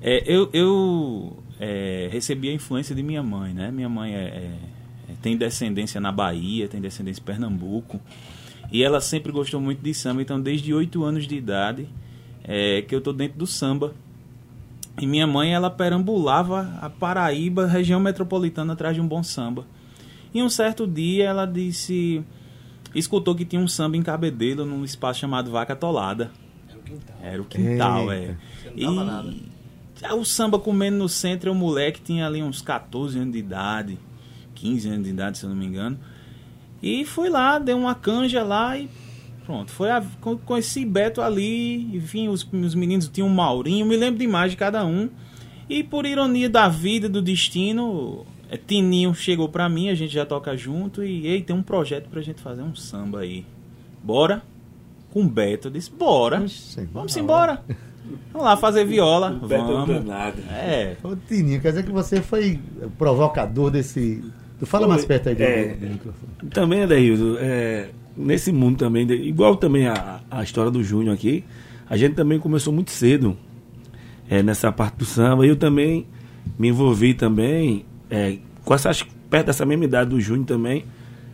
É, 0.01 0.23
eu 0.25 0.49
eu 0.53 1.37
é, 1.59 2.09
recebi 2.11 2.49
a 2.49 2.53
influência 2.53 2.95
de 2.95 3.01
minha 3.03 3.21
mãe, 3.23 3.53
né? 3.53 3.71
Minha 3.71 3.89
mãe 3.89 4.13
é, 4.13 4.17
é- 4.17 4.51
é- 5.09 5.13
tem 5.21 5.35
descendência 5.37 5.99
na 6.01 6.11
Bahia, 6.11 6.67
tem 6.67 6.79
descendência 6.81 7.19
em 7.21 7.23
Pernambuco. 7.23 7.99
E 8.71 8.83
ela 8.83 8.99
sempre 9.01 9.31
gostou 9.31 9.59
muito 9.61 9.81
de 9.81 9.93
samba. 9.93 10.21
Então, 10.21 10.39
desde 10.39 10.73
oito 10.73 11.03
anos 11.03 11.25
de 11.27 11.35
idade, 11.35 11.87
é, 12.47 12.81
que 12.81 12.95
eu 12.95 13.01
tô 13.01 13.11
dentro 13.11 13.37
do 13.37 13.45
samba. 13.45 13.93
E 14.99 15.05
minha 15.05 15.27
mãe, 15.27 15.53
ela 15.53 15.69
perambulava 15.69 16.73
a 16.81 16.89
Paraíba, 16.89 17.67
região 17.67 17.99
metropolitana, 17.99 18.73
atrás 18.73 18.95
de 18.95 19.01
um 19.01 19.07
bom 19.07 19.21
samba. 19.21 19.65
E 20.33 20.41
um 20.41 20.49
certo 20.49 20.87
dia 20.87 21.25
ela 21.25 21.45
disse... 21.45 22.23
Escutou 22.95 23.35
que 23.35 23.45
tinha 23.45 23.61
um 23.61 23.67
samba 23.67 23.97
em 23.97 24.01
Cabedelo, 24.01 24.65
num 24.65 24.83
espaço 24.83 25.19
chamado 25.19 25.51
Vaca 25.51 25.73
Atolada. 25.73 26.31
Era 27.21 27.41
o 27.41 27.45
quintal, 27.45 28.11
é. 28.11 28.19
Eita. 28.21 28.37
Você 28.63 28.85
não 28.85 28.95
dava 28.95 29.11
nada. 29.11 29.33
já 29.99 30.15
o 30.15 30.25
samba 30.25 30.57
comendo 30.57 30.97
no 30.97 31.09
centro, 31.09 31.51
o 31.51 31.55
moleque 31.55 32.01
tinha 32.01 32.25
ali 32.25 32.41
uns 32.41 32.61
14 32.61 33.19
anos 33.19 33.33
de 33.33 33.39
idade, 33.39 33.99
15 34.55 34.89
anos 34.89 35.03
de 35.03 35.09
idade, 35.09 35.37
se 35.37 35.43
eu 35.43 35.49
não 35.49 35.57
me 35.57 35.65
engano. 35.65 35.99
E 36.81 37.05
fui 37.05 37.29
lá, 37.29 37.59
dei 37.59 37.75
uma 37.75 37.93
canja 37.93 38.43
lá 38.43 38.77
e 38.77 38.89
pronto. 39.47 39.71
Foi 39.71 39.89
a, 39.89 40.03
con- 40.21 40.37
conheci 40.37 40.83
Beto 40.85 41.21
ali, 41.21 41.95
enfim, 41.95 42.27
os, 42.27 42.47
os 42.51 42.75
meninos 42.75 43.07
tinham 43.07 43.27
um 43.29 43.33
Maurinho, 43.33 43.85
me 43.85 43.95
lembro 43.95 44.19
demais 44.19 44.51
de 44.51 44.57
cada 44.57 44.85
um. 44.85 45.09
E 45.69 45.83
por 45.83 46.05
ironia 46.05 46.49
da 46.49 46.67
vida, 46.67 47.07
do 47.09 47.21
destino, 47.21 48.25
é, 48.49 48.57
Tininho 48.57 49.15
chegou 49.15 49.47
pra 49.49 49.67
mim, 49.69 49.89
a 49.89 49.95
gente 49.95 50.13
já 50.13 50.25
toca 50.25 50.55
junto 50.55 51.03
e 51.03 51.25
ei, 51.25 51.41
tem 51.41 51.55
um 51.55 51.63
projeto 51.63 52.09
pra 52.09 52.21
gente 52.21 52.41
fazer 52.41 52.61
um 52.61 52.75
samba 52.75 53.21
aí. 53.21 53.45
Bora? 54.03 54.43
Com 55.11 55.27
Beto, 55.27 55.69
eu 55.69 55.71
disse, 55.71 55.89
bora. 55.89 56.41
Oxe, 56.41 56.87
Vamos 56.93 57.15
embora. 57.17 57.63
Vamos 58.31 58.45
lá 58.45 58.55
fazer 58.57 58.85
viola. 58.85 59.37
O 59.41 59.47
Beto 59.47 59.63
Vamos. 59.65 59.87
danado. 60.05 60.41
É. 60.51 60.95
Ô, 61.03 61.15
Tininho, 61.15 61.59
quer 61.61 61.69
dizer 61.69 61.83
que 61.85 61.91
você 61.91 62.21
foi 62.21 62.59
o 62.81 62.89
provocador 62.91 63.71
desse. 63.71 64.23
Tu 64.59 64.65
fala 64.65 64.85
Foi, 64.85 64.95
mais 64.95 65.05
perto 65.05 65.29
aí 65.29 65.35
do, 65.35 65.43
é. 65.43 65.67
do 65.73 65.87
microfone. 65.87 66.49
Também, 66.51 66.81
Adaildo, 66.83 67.37
é, 67.39 67.89
nesse 68.17 68.51
mundo 68.51 68.77
também, 68.77 69.09
igual 69.09 69.55
também 69.55 69.87
a, 69.87 70.21
a 70.29 70.43
história 70.43 70.71
do 70.71 70.83
Júnior 70.83 71.13
aqui, 71.13 71.43
a 71.89 71.95
gente 71.95 72.15
também 72.15 72.39
começou 72.39 72.73
muito 72.73 72.91
cedo 72.91 73.37
é, 74.29 74.43
nessa 74.43 74.71
parte 74.71 74.97
do 74.97 75.05
samba. 75.05 75.45
E 75.45 75.49
eu 75.49 75.55
também 75.55 76.05
me 76.57 76.69
envolvi 76.69 77.13
também, 77.13 77.85
é, 78.09 78.37
com 78.65 78.73
essa, 78.73 78.89
acho 78.89 79.05
que 79.05 79.11
perto 79.29 79.47
dessa 79.47 79.65
mesma 79.65 79.85
idade 79.85 80.09
do 80.09 80.19
Júnior 80.19 80.45
também. 80.45 80.83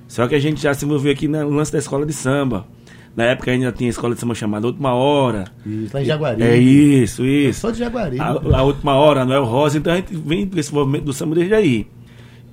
Só 0.07 0.27
que 0.27 0.35
a 0.35 0.39
gente 0.39 0.61
já 0.61 0.73
se 0.73 0.85
envolveu 0.85 1.11
aqui 1.11 1.27
no 1.27 1.49
lance 1.49 1.71
da 1.71 1.79
escola 1.79 2.05
de 2.05 2.13
samba. 2.13 2.67
Na 3.15 3.25
época 3.25 3.51
ainda 3.51 3.71
tinha 3.71 3.89
escola 3.89 4.15
de 4.15 4.19
samba 4.19 4.35
chamada 4.35 4.67
Última 4.67 4.93
Hora. 4.93 5.45
Isso, 5.65 5.93
lá 5.93 6.01
em 6.01 6.05
Jaguari. 6.05 6.43
É 6.43 6.57
isso, 6.57 7.25
isso. 7.25 7.61
Só 7.61 7.71
de 7.71 7.79
Jaguari. 7.79 8.19
A, 8.19 8.29
a 8.29 8.63
última 8.63 8.95
hora, 8.95 9.23
Noel 9.23 9.45
Rosa, 9.45 9.77
então 9.77 9.93
a 9.93 9.95
gente 9.97 10.15
vem 10.15 10.47
com 10.47 10.59
esse 10.59 10.73
movimento 10.73 11.05
do 11.05 11.13
samba 11.13 11.35
desde 11.35 11.53
aí. 11.53 11.87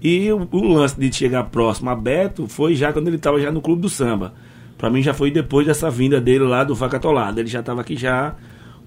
E 0.02 0.30
o, 0.32 0.48
o 0.50 0.68
lance 0.74 0.98
de 0.98 1.14
chegar 1.14 1.44
próximo 1.44 1.90
a 1.90 1.94
Beto 1.94 2.46
foi 2.48 2.74
já 2.74 2.92
quando 2.92 3.08
ele 3.08 3.16
estava 3.16 3.40
já 3.40 3.50
no 3.52 3.60
clube 3.60 3.82
do 3.82 3.88
samba. 3.88 4.32
Pra 4.78 4.88
mim 4.88 5.02
já 5.02 5.12
foi 5.12 5.30
depois 5.30 5.66
dessa 5.66 5.90
vinda 5.90 6.20
dele 6.20 6.44
lá 6.44 6.64
do 6.64 6.74
Vaca 6.74 6.96
Atolada. 6.96 7.40
Ele 7.40 7.48
já 7.50 7.60
estava 7.60 7.82
aqui 7.82 7.96
já 7.96 8.34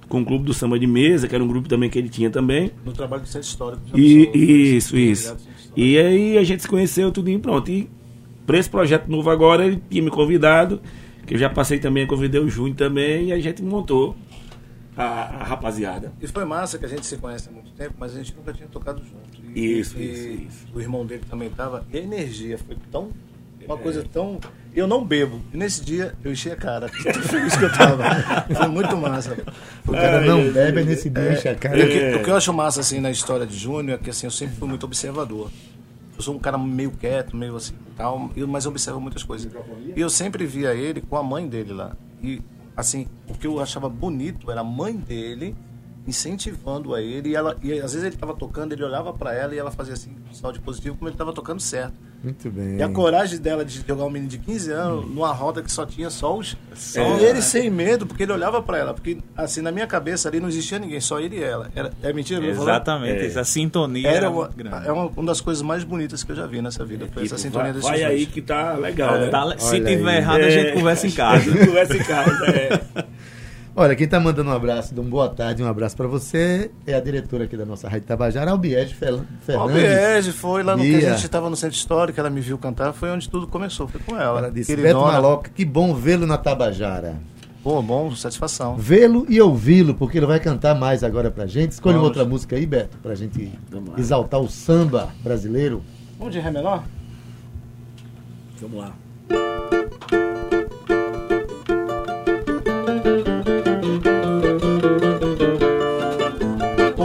com 0.10 0.22
o 0.22 0.26
clube 0.26 0.44
do 0.46 0.54
samba 0.54 0.78
de 0.80 0.88
mesa, 0.88 1.28
que 1.28 1.36
era 1.36 1.44
um 1.44 1.48
grupo 1.48 1.68
também 1.70 1.90
que 1.90 1.98
ele 2.00 2.10
tinha 2.10 2.30
também. 2.32 2.72
No 2.84 2.92
trabalho 2.92 3.22
do 3.22 3.28
Centro 3.28 3.48
Histórico. 3.48 3.82
E, 3.96 4.24
sou- 4.26 4.36
isso, 4.36 4.98
isso. 4.98 5.38
E 5.78 5.98
aí 5.98 6.38
a 6.38 6.44
gente 6.44 6.64
se 6.64 6.68
conheceu 6.68 7.12
tudo 7.12 7.30
e 7.30 7.38
pronto. 7.38 7.70
E 7.70 7.88
para 8.46 8.58
esse 8.58 8.70
projeto 8.70 9.08
novo 9.08 9.30
agora, 9.30 9.66
ele 9.66 9.82
tinha 9.90 10.02
me 10.04 10.10
convidado, 10.10 10.82
que 11.28 11.36
eu 11.36 11.38
já 11.38 11.50
passei 11.50 11.78
também, 11.80 12.06
convidei 12.08 12.42
o 12.42 12.50
Júnior 12.50 12.76
também, 12.76 13.28
e 13.28 13.32
a 13.34 13.40
gente 13.40 13.62
montou 13.64 14.16
a, 14.98 15.04
a 15.04 15.44
rapaziada. 15.44 16.12
E 16.22 16.28
foi 16.28 16.44
massa 16.46 16.78
que 16.78 16.86
a 16.86 16.90
gente 16.90 17.06
se 17.06 17.18
conhece 17.18 17.50
há 17.50 17.52
muito 17.52 17.72
tempo, 17.72 17.94
mas 18.00 18.14
a 18.14 18.18
gente 18.18 18.36
nunca 18.36 18.52
tinha 18.52 18.68
tocado 18.68 19.00
junto. 19.04 19.33
Isso, 19.56 19.98
e, 19.98 20.12
isso, 20.12 20.28
isso. 20.48 20.68
O 20.74 20.82
irmão 20.82 21.06
dele 21.06 21.24
também 21.30 21.50
tava. 21.50 21.86
E 21.92 21.98
a 21.98 22.02
energia 22.02 22.58
foi 22.58 22.78
tão. 22.92 23.12
Uma 23.66 23.76
é. 23.76 23.78
coisa 23.78 24.06
tão. 24.12 24.40
Eu 24.76 24.88
não 24.88 25.06
bebo. 25.06 25.40
E 25.54 25.58
nesse 25.58 25.84
dia 25.84 26.16
eu 26.24 26.32
enchi 26.32 26.52
a 26.52 26.56
cara. 26.56 26.90
Tão 27.04 27.22
feliz 27.22 27.56
que 27.56 27.64
eu 27.64 27.72
tava. 27.72 28.04
Foi 28.54 28.68
muito 28.68 28.98
massa. 28.98 29.38
O 29.88 29.92
cara 29.92 30.22
não 30.22 30.52
bebe 30.52 30.82
é, 30.82 30.84
nesse 30.84 31.10
dia, 31.10 31.34
enche 31.34 31.48
a 31.48 31.56
cara. 31.56 31.80
É. 31.80 31.86
O, 31.86 31.88
que, 31.88 32.18
o 32.18 32.24
que 32.24 32.30
eu 32.32 32.36
acho 32.36 32.52
massa 32.52 32.82
assim 32.82 33.00
na 33.00 33.12
história 33.12 33.46
de 33.46 33.56
Júnior 33.56 34.00
é 34.00 34.04
que 34.04 34.10
assim, 34.10 34.26
eu 34.26 34.32
sempre 34.32 34.56
fui 34.56 34.68
muito 34.68 34.86
observador. 34.86 35.52
Eu 36.16 36.22
sou 36.22 36.36
um 36.36 36.40
cara 36.40 36.58
meio 36.58 36.92
quieto, 36.92 37.36
meio 37.36 37.56
assim, 37.56 37.74
tal, 37.96 38.32
mas 38.48 38.66
eu 38.66 38.72
observo 38.72 39.00
muitas 39.00 39.24
coisas. 39.24 39.52
E 39.96 40.00
eu 40.00 40.10
sempre 40.10 40.46
via 40.46 40.74
ele 40.74 41.02
com 41.02 41.18
a 41.18 41.24
mãe 41.24 41.48
dele 41.48 41.74
lá. 41.74 41.96
E 42.22 42.42
assim, 42.76 43.08
o 43.28 43.34
que 43.34 43.48
eu 43.48 43.60
achava 43.60 43.88
bonito 43.90 44.52
era 44.52 44.62
a 44.62 44.64
mãe 44.64 44.96
dele 44.96 45.56
incentivando 46.08 46.94
a 46.94 47.02
ele 47.02 47.30
e 47.30 47.36
ela 47.36 47.58
e 47.62 47.74
às 47.74 47.94
vezes 47.94 48.04
ele 48.04 48.16
estava 48.16 48.34
tocando, 48.34 48.74
ele 48.74 48.84
olhava 48.84 49.14
para 49.14 49.34
ela 49.34 49.56
e 49.56 49.58
ela 49.58 49.72
fazia 49.72 49.94
assim, 49.94 50.16
um 50.30 50.34
sinal 50.34 50.52
de 50.52 50.60
positivo 50.60 50.96
como 50.96 51.08
ele 51.08 51.16
estava 51.16 51.34
tocando 51.34 51.62
certo. 51.62 51.94
Muito 52.24 52.50
bem. 52.50 52.78
E 52.78 52.82
a 52.82 52.88
coragem 52.88 53.38
dela 53.38 53.66
de 53.66 53.84
jogar 53.86 54.06
um 54.06 54.10
menino 54.10 54.30
de 54.32 54.38
15 54.38 54.72
anos 54.72 55.04
hum. 55.04 55.10
numa 55.10 55.34
roda 55.34 55.62
que 55.62 55.70
só 55.70 55.86
tinha 55.86 56.10
só 56.10 56.38
os. 56.38 56.56
Só 56.74 57.02
é. 57.02 57.20
E 57.20 57.26
ele 57.26 57.42
sem 57.42 57.70
medo, 57.70 58.08
porque 58.08 58.24
ele 58.24 58.32
olhava 58.32 58.62
para 58.62 58.78
ela. 58.78 58.94
Porque, 58.94 59.18
assim, 59.36 59.62
na 59.62 59.74
minha 59.74 59.86
cabeça 59.86 60.30
ali 60.30 60.40
não 60.40 60.48
existia 60.48 60.80
ninguém, 60.80 61.02
só 61.02 61.20
ele 61.20 61.38
e 61.38 61.44
ela. 61.44 61.70
Era, 61.76 61.92
é 62.02 62.14
mentira? 62.14 62.46
Exatamente, 62.46 63.24
é. 63.24 63.26
essa 63.26 63.44
sintonia 63.44 64.08
era, 64.10 64.30
uma, 64.30 64.50
É 64.86 64.92
uma, 64.92 65.08
uma, 65.08 65.26
das 65.26 65.42
coisas 65.42 65.62
mais 65.62 65.84
bonitas 65.84 66.24
que 66.24 66.32
eu 66.32 66.36
já 66.38 66.48
vi 66.48 66.62
nessa 66.62 66.86
vida. 66.86 67.10
Foi 67.14 67.26
essa 67.26 67.38
sintonia 67.38 67.74
vai, 67.74 67.82
desse 67.82 67.90
Vai 67.90 68.04
aí 68.06 68.26
que 68.26 68.42
tá 68.42 68.74
legal. 68.76 69.20
Né? 69.20 69.28
Tá, 69.28 69.58
se 69.58 69.82
tiver 69.82 70.12
aí. 70.12 70.18
errado, 70.18 70.42
a 70.42 70.50
gente 70.50 70.68
é. 70.68 70.72
conversa 70.72 71.08
em 71.08 71.12
casa. 71.12 71.66
conversa 71.66 71.98
em 71.98 72.04
casa, 72.04 72.46
é. 72.46 73.06
Olha, 73.76 73.96
quem 73.96 74.06
está 74.06 74.20
mandando 74.20 74.52
um 74.52 74.54
abraço, 74.54 74.94
um 75.00 75.04
boa 75.04 75.28
tarde, 75.30 75.64
um 75.64 75.68
abraço 75.68 75.98
para 75.98 76.08
você 76.08 76.70
é 76.86 76.94
a 76.94 77.00
diretora 77.00 77.46
aqui 77.46 77.58
da 77.58 77.66
nossa 77.66 77.90
Rádio 77.90 78.06
Tabajara, 78.06 78.52
Albiege 78.52 78.94
Fernandes. 78.94 79.50
Albiege, 79.50 80.32
foi 80.32 80.62
lá 80.62 80.78
no 80.78 80.84
Bia. 80.84 81.00
que 81.00 81.06
a 81.08 81.14
gente 81.14 81.26
estava 81.26 81.50
no 81.50 81.56
Centro 81.56 81.76
Histórico, 81.76 82.20
ela 82.20 82.30
me 82.30 82.40
viu 82.40 82.56
cantar, 82.60 82.94
foi 82.94 83.10
onde 83.10 83.28
tudo 83.28 83.48
começou, 83.48 83.88
foi 83.88 84.00
com 84.02 84.16
ela. 84.16 84.38
Ela 84.38 84.52
disse, 84.52 84.76
Beto 84.76 85.00
Maloca, 85.00 85.50
que 85.50 85.66
bom 85.66 85.96
vê-lo 85.96 86.28
na 86.28 86.38
Tabajara. 86.38 87.16
Pô, 87.64 87.82
bom, 87.82 88.16
satisfação. 88.16 88.76
Vê-lo 88.76 89.26
e 89.28 89.42
ouvi-lo, 89.42 89.96
porque 89.96 90.20
ele 90.20 90.28
vai 90.28 90.40
cantar 90.40 90.76
mais 90.76 91.04
agora 91.04 91.32
pra 91.32 91.48
gente. 91.48 91.72
Escolha 91.72 91.98
uma 91.98 92.04
outra 92.04 92.24
música 92.24 92.56
aí, 92.56 92.68
Beto, 92.68 92.98
pra 93.00 93.16
gente 93.16 93.52
exaltar 93.98 94.40
o 94.40 94.48
samba 94.48 95.10
brasileiro. 95.24 95.82
Vamos 96.20 96.32
de 96.32 96.40
Ré 96.40 96.52
menor? 96.52 96.84
Vamos 98.62 98.78
lá. 98.78 98.94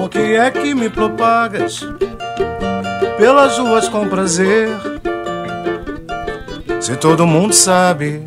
Que 0.09 0.37
é 0.37 0.51
que 0.51 0.75
me 0.75 0.89
propagas 0.89 1.81
pelas 3.19 3.59
ruas 3.59 3.89
com 3.89 4.09
prazer? 4.09 4.69
Se 6.81 6.97
todo 6.97 7.27
mundo 7.27 7.53
sabe 7.53 8.25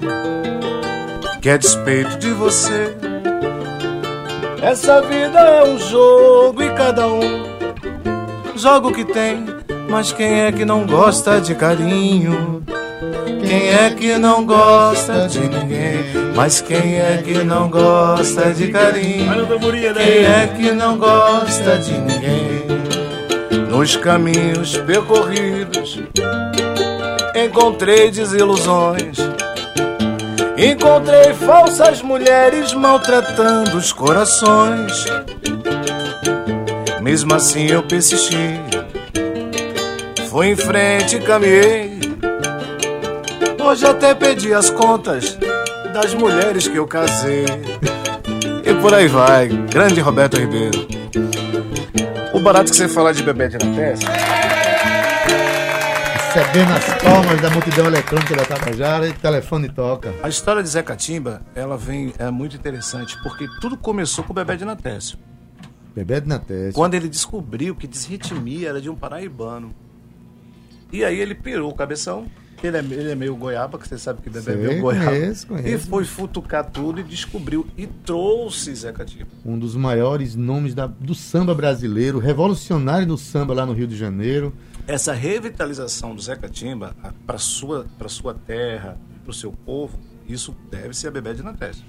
que 1.42 1.50
é 1.50 1.58
despeito 1.58 2.18
de 2.18 2.32
você. 2.32 2.96
Essa 4.62 5.02
vida 5.02 5.40
é 5.40 5.64
um 5.64 5.80
jogo 5.80 6.62
e 6.62 6.70
cada 6.76 7.08
um 7.08 7.52
joga 8.56 8.90
o 8.90 8.94
que 8.94 9.04
tem, 9.04 9.44
mas 9.90 10.14
quem 10.14 10.42
é 10.42 10.52
que 10.52 10.64
não 10.64 10.86
gosta 10.86 11.42
de 11.42 11.56
carinho? 11.56 12.61
Quem 13.52 13.68
é 13.68 13.90
que 13.90 14.18
não 14.18 14.46
gosta 14.46 15.28
de 15.28 15.42
ninguém? 15.42 16.06
Mas 16.34 16.62
quem 16.62 17.02
é 17.02 17.22
que 17.22 17.44
não 17.44 17.70
gosta 17.70 18.54
de 18.54 18.70
carinho? 18.70 19.30
Quem 19.94 20.24
é 20.24 20.48
que 20.56 20.72
não 20.72 20.98
gosta 20.98 21.78
de 21.78 21.98
ninguém? 21.98 22.66
Nos 23.70 23.98
caminhos 23.98 24.78
percorridos 24.78 26.00
encontrei 27.36 28.10
desilusões. 28.10 29.18
Encontrei 30.58 31.34
falsas 31.34 32.02
mulheres 32.02 32.74
maltratando 32.74 33.76
os 33.76 33.92
corações. 33.92 35.04
Mesmo 37.02 37.34
assim 37.34 37.66
eu 37.66 37.84
persisti. 37.84 38.62
Fui 40.30 40.48
em 40.48 40.56
frente 40.56 41.18
e 41.18 41.20
caminhei 41.20 41.91
Hoje 43.72 43.86
até 43.86 44.14
pedi 44.14 44.54
as 44.54 44.70
contas 44.70 45.38
das 45.94 46.14
mulheres 46.14 46.68
que 46.68 46.76
eu 46.76 46.86
casei. 46.86 47.46
E 48.66 48.74
por 48.82 48.94
aí 48.94 49.08
vai, 49.08 49.48
grande 49.48 50.02
Roberto 50.02 50.36
Ribeiro. 50.36 50.86
O 52.34 52.40
barato 52.42 52.70
que 52.70 52.76
você 52.76 52.90
fala 52.90 53.14
de 53.14 53.24
bebê 53.24 53.48
de 53.48 53.66
na 53.66 53.74
testa. 53.74 54.12
Recebendo 56.12 56.74
as 56.74 57.02
palmas 57.02 57.42
da 57.42 57.50
multidão 57.50 57.86
eletrônica 57.86 58.36
da 58.36 58.44
Tabajara 58.44 59.08
e 59.08 59.14
telefone 59.14 59.70
toca. 59.70 60.14
A 60.22 60.28
história 60.28 60.62
de 60.62 60.68
Zé 60.68 60.84
Catimba, 60.84 61.42
ela 61.56 61.78
vem, 61.78 62.14
é 62.20 62.30
muito 62.30 62.58
interessante, 62.58 63.18
porque 63.24 63.48
tudo 63.62 63.78
começou 63.78 64.26
com 64.26 64.32
o 64.32 64.36
Bebê 64.36 64.58
de 64.58 64.66
Natécio. 64.66 65.18
Bebê 65.96 66.20
de 66.20 66.28
Natécio. 66.28 66.74
Quando 66.74 66.96
ele 66.96 67.08
descobriu 67.08 67.74
que 67.74 67.88
desritmia 67.88 68.68
era 68.68 68.82
de 68.82 68.90
um 68.90 68.96
paraibano. 68.98 69.74
E 70.92 71.06
aí 71.06 71.18
ele 71.18 71.34
pirou 71.34 71.72
o 71.72 71.74
cabeção, 71.74 72.28
ele 72.68 72.78
é, 72.78 72.80
ele 72.80 73.12
é 73.12 73.16
meio 73.16 73.36
goiaba, 73.36 73.78
que 73.78 73.88
você 73.88 73.98
sabe 73.98 74.22
que 74.22 74.30
bebê 74.30 74.52
é 74.52 74.56
meio 74.56 74.82
goiaba. 74.82 75.12
Conheço, 75.12 75.48
conheço. 75.48 75.68
E 75.68 75.78
foi 75.78 76.06
futucar 76.06 76.70
tudo 76.70 77.00
e 77.00 77.04
descobriu 77.04 77.68
e 77.78 77.88
trouxe 77.88 78.74
Zé 78.76 78.92
Catimba. 78.92 79.28
Um 79.46 79.58
dos 79.58 79.76
maiores 79.76 80.36
nomes 80.36 80.74
da, 80.74 80.88
do 80.88 81.16
samba 81.16 81.54
brasileiro, 81.54 82.20
revolucionário 82.20 83.08
no 83.08 83.18
samba 83.18 83.54
lá 83.54 83.66
no 83.66 83.74
Rio 83.74 83.88
de 83.88 83.98
Janeiro. 83.98 84.54
Essa 84.88 85.14
revitalização 85.14 86.16
do 86.16 86.22
Zé 86.22 86.36
Catimba 86.36 86.96
para 87.26 87.38
sua 87.38 87.86
para 87.98 88.10
sua 88.10 88.34
terra, 88.34 88.98
para 89.24 89.32
o 89.32 89.34
seu 89.34 89.52
povo, 89.52 90.00
isso 90.28 90.56
deve 90.70 90.94
ser 90.94 91.10
a 91.10 91.12
Bebê 91.12 91.34
de 91.34 91.44
Natés. 91.44 91.84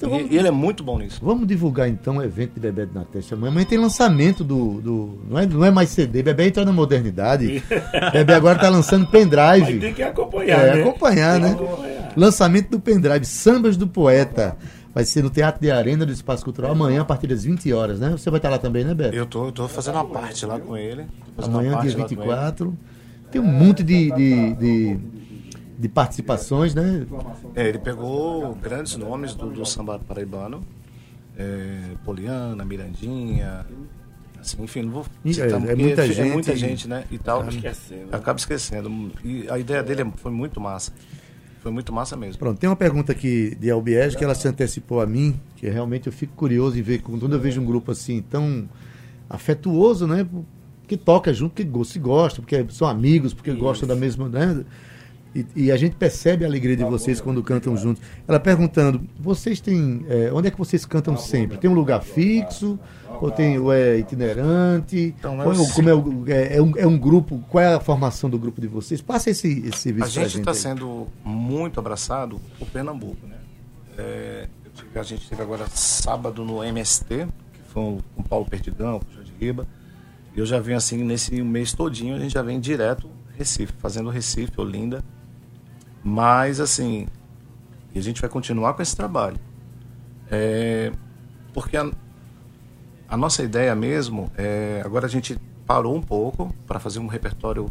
Então, 0.00 0.08
e, 0.08 0.12
vamos, 0.12 0.32
e, 0.32 0.38
ele 0.38 0.48
é 0.48 0.50
muito 0.50 0.82
bom 0.82 0.98
nisso. 0.98 1.20
Vamos 1.22 1.46
divulgar 1.46 1.86
então 1.86 2.16
o 2.16 2.22
evento 2.22 2.54
de 2.54 2.60
Bebê 2.60 2.86
de 2.86 2.94
Natés. 2.94 3.30
Amanhã 3.30 3.64
tem 3.66 3.76
lançamento 3.76 4.42
do. 4.42 4.80
do 4.80 5.18
não, 5.28 5.38
é, 5.38 5.46
não 5.46 5.64
é 5.64 5.70
mais 5.70 5.90
CD, 5.90 6.22
Bebê 6.22 6.48
entrou 6.48 6.64
na 6.64 6.72
modernidade. 6.72 7.62
Bebê 8.10 8.32
agora 8.32 8.56
está 8.56 8.70
lançando 8.70 9.06
pendrive. 9.06 9.60
Mas 9.60 9.80
tem 9.80 9.92
que 9.92 10.02
acompanhar. 10.02 10.58
É, 10.58 10.76
né? 10.76 10.82
acompanhar, 10.82 11.32
tem 11.34 11.42
né? 11.42 11.50
Acompanhar. 11.52 12.12
Lançamento 12.16 12.70
do 12.70 12.80
pendrive, 12.80 13.26
Sambas 13.26 13.76
do 13.76 13.86
Poeta. 13.86 14.56
Vai 14.92 15.04
ser 15.04 15.22
no 15.22 15.30
Teatro 15.30 15.60
de 15.60 15.70
Arena 15.70 16.04
do 16.04 16.10
Espaço 16.10 16.42
Cultural 16.42 16.72
amanhã 16.72 17.02
a 17.02 17.04
partir 17.04 17.28
das 17.28 17.44
20 17.44 17.72
horas, 17.72 18.00
né? 18.00 18.10
Você 18.10 18.28
vai 18.28 18.38
estar 18.38 18.48
lá 18.48 18.58
também, 18.58 18.84
né, 18.84 18.92
Beto? 18.92 19.14
Eu 19.14 19.24
tô, 19.24 19.46
eu 19.46 19.52
tô 19.52 19.68
fazendo 19.68 19.94
uma 19.94 20.04
parte 20.04 20.44
lá 20.46 20.58
com 20.58 20.76
ele. 20.76 21.06
Amanhã, 21.38 21.78
dia 21.80 21.94
24. 21.94 22.76
Tem 23.30 23.40
um 23.40 23.44
monte 23.44 23.84
de, 23.84 24.10
de, 24.10 24.54
de 24.54 25.00
de 25.80 25.88
participações, 25.88 26.74
né? 26.74 27.06
É, 27.54 27.66
ele 27.66 27.78
pegou 27.78 28.54
grandes 28.56 28.96
nomes 28.96 29.34
do, 29.34 29.48
do 29.48 29.64
samba 29.64 29.98
paraibano, 29.98 30.62
é, 31.38 31.92
Poliana, 32.04 32.62
Mirandinha, 32.66 33.64
assim, 34.38 34.62
enfim, 34.62 34.82
não 34.82 34.92
vou 34.92 35.06
citar, 35.24 35.48
é, 35.48 35.72
é 35.72 35.74
muita 35.74 36.04
é, 36.04 36.06
gente, 36.08 36.20
é 36.20 36.32
muita 36.34 36.54
gente, 36.54 36.86
né? 36.86 37.04
E 37.10 37.16
tal. 37.16 37.38
Acaba 37.40 37.56
esquecendo. 37.56 38.08
Acaba 38.12 38.38
esquecendo. 38.38 39.12
E 39.24 39.48
a 39.48 39.58
ideia 39.58 39.82
dele 39.82 40.12
foi 40.16 40.30
muito 40.30 40.60
massa. 40.60 40.92
Foi 41.60 41.72
muito 41.72 41.90
massa 41.94 42.14
mesmo. 42.14 42.38
Pronto, 42.38 42.58
tem 42.58 42.68
uma 42.68 42.76
pergunta 42.76 43.12
aqui 43.12 43.56
de 43.58 43.70
Albiege 43.70 44.18
que 44.18 44.24
ela 44.24 44.34
se 44.34 44.46
antecipou 44.46 45.00
a 45.00 45.06
mim, 45.06 45.40
que 45.56 45.66
realmente 45.66 46.08
eu 46.08 46.12
fico 46.12 46.34
curioso 46.34 46.78
em 46.78 46.82
ver 46.82 46.98
quando 47.00 47.32
eu 47.32 47.40
vejo 47.40 47.58
um 47.58 47.64
grupo 47.64 47.90
assim 47.90 48.20
tão 48.20 48.68
afetuoso, 49.30 50.06
né? 50.06 50.26
Que 50.86 50.96
toca 50.96 51.32
junto, 51.32 51.54
que 51.54 51.84
se 51.86 51.98
gosta, 51.98 52.42
porque 52.42 52.66
são 52.68 52.86
amigos, 52.86 53.32
porque 53.32 53.50
Isso. 53.50 53.60
gostam 53.60 53.88
da 53.88 53.96
mesma. 53.96 54.28
Né? 54.28 54.62
E, 55.34 55.46
e, 55.54 55.72
a 55.72 55.76
gente 55.76 55.94
percebe 55.94 56.44
a 56.44 56.48
alegria 56.48 56.76
de 56.76 56.82
vocês 56.82 57.20
quando 57.20 57.42
cantam 57.42 57.76
juntos. 57.76 58.02
Ela 58.26 58.40
perguntando, 58.40 59.00
vocês 59.18 59.60
têm. 59.60 60.04
É, 60.08 60.32
onde 60.32 60.48
é 60.48 60.50
que 60.50 60.58
vocês 60.58 60.84
cantam 60.84 61.16
sempre? 61.16 61.56
Tem 61.56 61.70
um 61.70 61.74
lugar 61.74 62.02
fixo? 62.02 62.78
Ou 63.20 63.30
tem 63.30 63.58
ou 63.58 63.72
é 63.72 63.98
itinerante? 63.98 65.14
Então, 65.18 65.40
é 65.40 65.44
como, 65.44 65.72
como 65.72 65.88
é, 66.28 66.32
é, 66.32 66.56
é, 66.56 66.62
um, 66.62 66.76
é 66.76 66.86
um 66.86 66.98
grupo? 66.98 67.44
Qual 67.48 67.62
é 67.62 67.74
a 67.74 67.80
formação 67.80 68.28
do 68.28 68.38
grupo 68.38 68.60
de 68.60 68.66
vocês? 68.66 69.00
Passa 69.00 69.30
esse, 69.30 69.60
esse 69.66 69.78
serviço 69.78 70.06
A 70.06 70.08
gente 70.08 70.38
está 70.38 70.54
sendo 70.54 71.06
muito 71.24 71.78
abraçado 71.78 72.40
por 72.58 72.66
Pernambuco. 72.68 73.24
Né? 73.26 73.36
É, 73.98 74.48
tive, 74.74 74.98
a 74.98 75.02
gente 75.02 75.28
teve 75.28 75.42
agora 75.42 75.66
sábado 75.68 76.44
no 76.44 76.64
MST, 76.64 77.28
que 77.52 77.60
foi 77.68 77.82
com 77.82 78.00
o 78.16 78.22
Paulo 78.22 78.46
Perdigão, 78.46 78.98
com 78.98 79.10
o 79.10 79.14
Jorge 79.14 79.32
Riba. 79.38 79.68
Eu 80.34 80.46
já 80.46 80.58
venho 80.58 80.78
assim, 80.78 81.04
nesse 81.04 81.40
mês 81.42 81.72
todinho, 81.72 82.16
a 82.16 82.18
gente 82.18 82.32
já 82.32 82.42
vem 82.42 82.58
direto 82.58 83.08
Recife, 83.36 83.72
fazendo 83.78 84.10
Recife, 84.10 84.52
Olinda. 84.60 85.04
Mas, 86.02 86.60
assim, 86.60 87.06
a 87.94 88.00
gente 88.00 88.20
vai 88.20 88.30
continuar 88.30 88.74
com 88.74 88.82
esse 88.82 88.96
trabalho. 88.96 89.38
É, 90.30 90.92
porque 91.52 91.76
a, 91.76 91.90
a, 93.08 93.16
nossa 93.16 93.42
ideia 93.42 93.74
mesmo 93.74 94.30
é. 94.36 94.80
Agora 94.84 95.06
a 95.06 95.08
gente 95.08 95.36
parou 95.66 95.94
um 95.96 96.02
pouco 96.02 96.54
para 96.66 96.78
fazer 96.78 96.98
um 97.00 97.06
repertório 97.06 97.70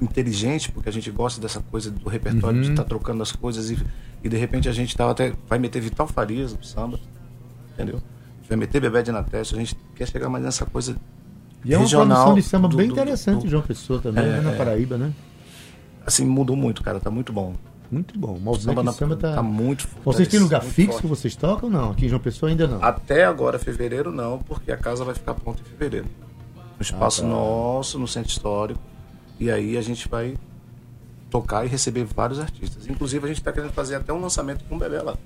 inteligente, 0.00 0.70
porque 0.70 0.88
a 0.88 0.92
gente 0.92 1.10
gosta 1.10 1.40
dessa 1.40 1.60
coisa 1.60 1.90
do 1.90 2.08
repertório 2.08 2.60
de 2.62 2.70
estar 2.70 2.84
trocando 2.84 3.22
as 3.22 3.32
coisas 3.32 3.70
e, 3.70 3.78
e 4.22 4.28
de 4.28 4.36
repente 4.36 4.68
a 4.68 4.72
gente 4.72 4.96
tava 4.96 5.12
até 5.12 5.32
vai 5.48 5.58
meter 5.58 5.80
Vital 5.80 6.06
Farias 6.06 6.52
no 6.54 6.62
samba, 6.64 6.98
entendeu? 7.72 8.00
Vai 8.48 8.56
meter 8.56 8.80
Bebé 8.80 9.02
de 9.02 9.10
Natécio, 9.12 9.56
a 9.56 9.60
gente 9.60 9.74
quer 9.94 10.06
chegar 10.08 10.28
mais 10.28 10.44
nessa 10.44 10.66
coisa 10.66 10.96
E 11.64 11.72
é 11.72 11.76
uma 11.76 11.84
regional 11.84 12.08
produção 12.08 12.34
de 12.34 12.42
samba 12.42 12.68
do- 12.68 12.76
bem 12.76 12.88
do- 12.88 12.92
interessante, 12.92 13.44
do- 13.44 13.48
João 13.48 13.62
Pessoa 13.62 14.00
também, 14.00 14.24
É, 14.24 14.28
né, 14.28 14.40
na 14.42 14.52
é. 14.52 14.56
Paraíba, 14.56 14.98
né? 14.98 15.12
Assim 16.06 16.24
mudou 16.24 16.56
muito, 16.56 16.82
cara, 16.82 17.00
tá 17.00 17.10
muito 17.10 17.32
bom. 17.32 17.54
Muito 17.90 18.18
bom. 18.18 18.40
O 18.44 18.54
samba, 18.56 18.82
na- 18.82 18.92
samba 18.92 19.16
tá... 19.16 19.34
tá 19.34 19.42
muito 19.42 19.86
Vocês 20.04 20.26
têm 20.26 20.40
lugar 20.40 20.62
fixo 20.62 20.92
forte. 20.92 21.02
que 21.02 21.06
vocês 21.06 21.36
tocam 21.36 21.68
ou 21.68 21.72
não? 21.72 21.90
Aqui 21.90 22.06
em 22.06 22.08
João 22.08 22.20
Pessoa 22.20 22.50
ainda 22.50 22.66
não. 22.66 22.82
Até 22.82 23.24
agora, 23.24 23.58
fevereiro, 23.58 24.10
não, 24.10 24.38
porque 24.38 24.72
a 24.72 24.76
casa 24.76 25.04
vai 25.04 25.14
ficar 25.14 25.34
pronta 25.34 25.60
em 25.60 25.64
fevereiro. 25.64 26.06
No 26.76 26.82
espaço 26.82 27.22
tá. 27.22 27.28
nosso, 27.28 27.98
no 27.98 28.08
centro 28.08 28.30
histórico. 28.30 28.80
E 29.38 29.50
aí 29.50 29.76
a 29.76 29.82
gente 29.82 30.08
vai 30.08 30.36
tocar 31.30 31.64
e 31.64 31.68
receber 31.68 32.04
vários 32.04 32.40
artistas. 32.40 32.86
Inclusive, 32.88 33.24
a 33.24 33.28
gente 33.28 33.38
está 33.38 33.52
querendo 33.52 33.72
fazer 33.72 33.96
até 33.96 34.12
um 34.12 34.20
lançamento 34.20 34.64
com 34.64 34.76
o 34.76 34.78
Bebê 34.78 34.98
lá. 35.00 35.16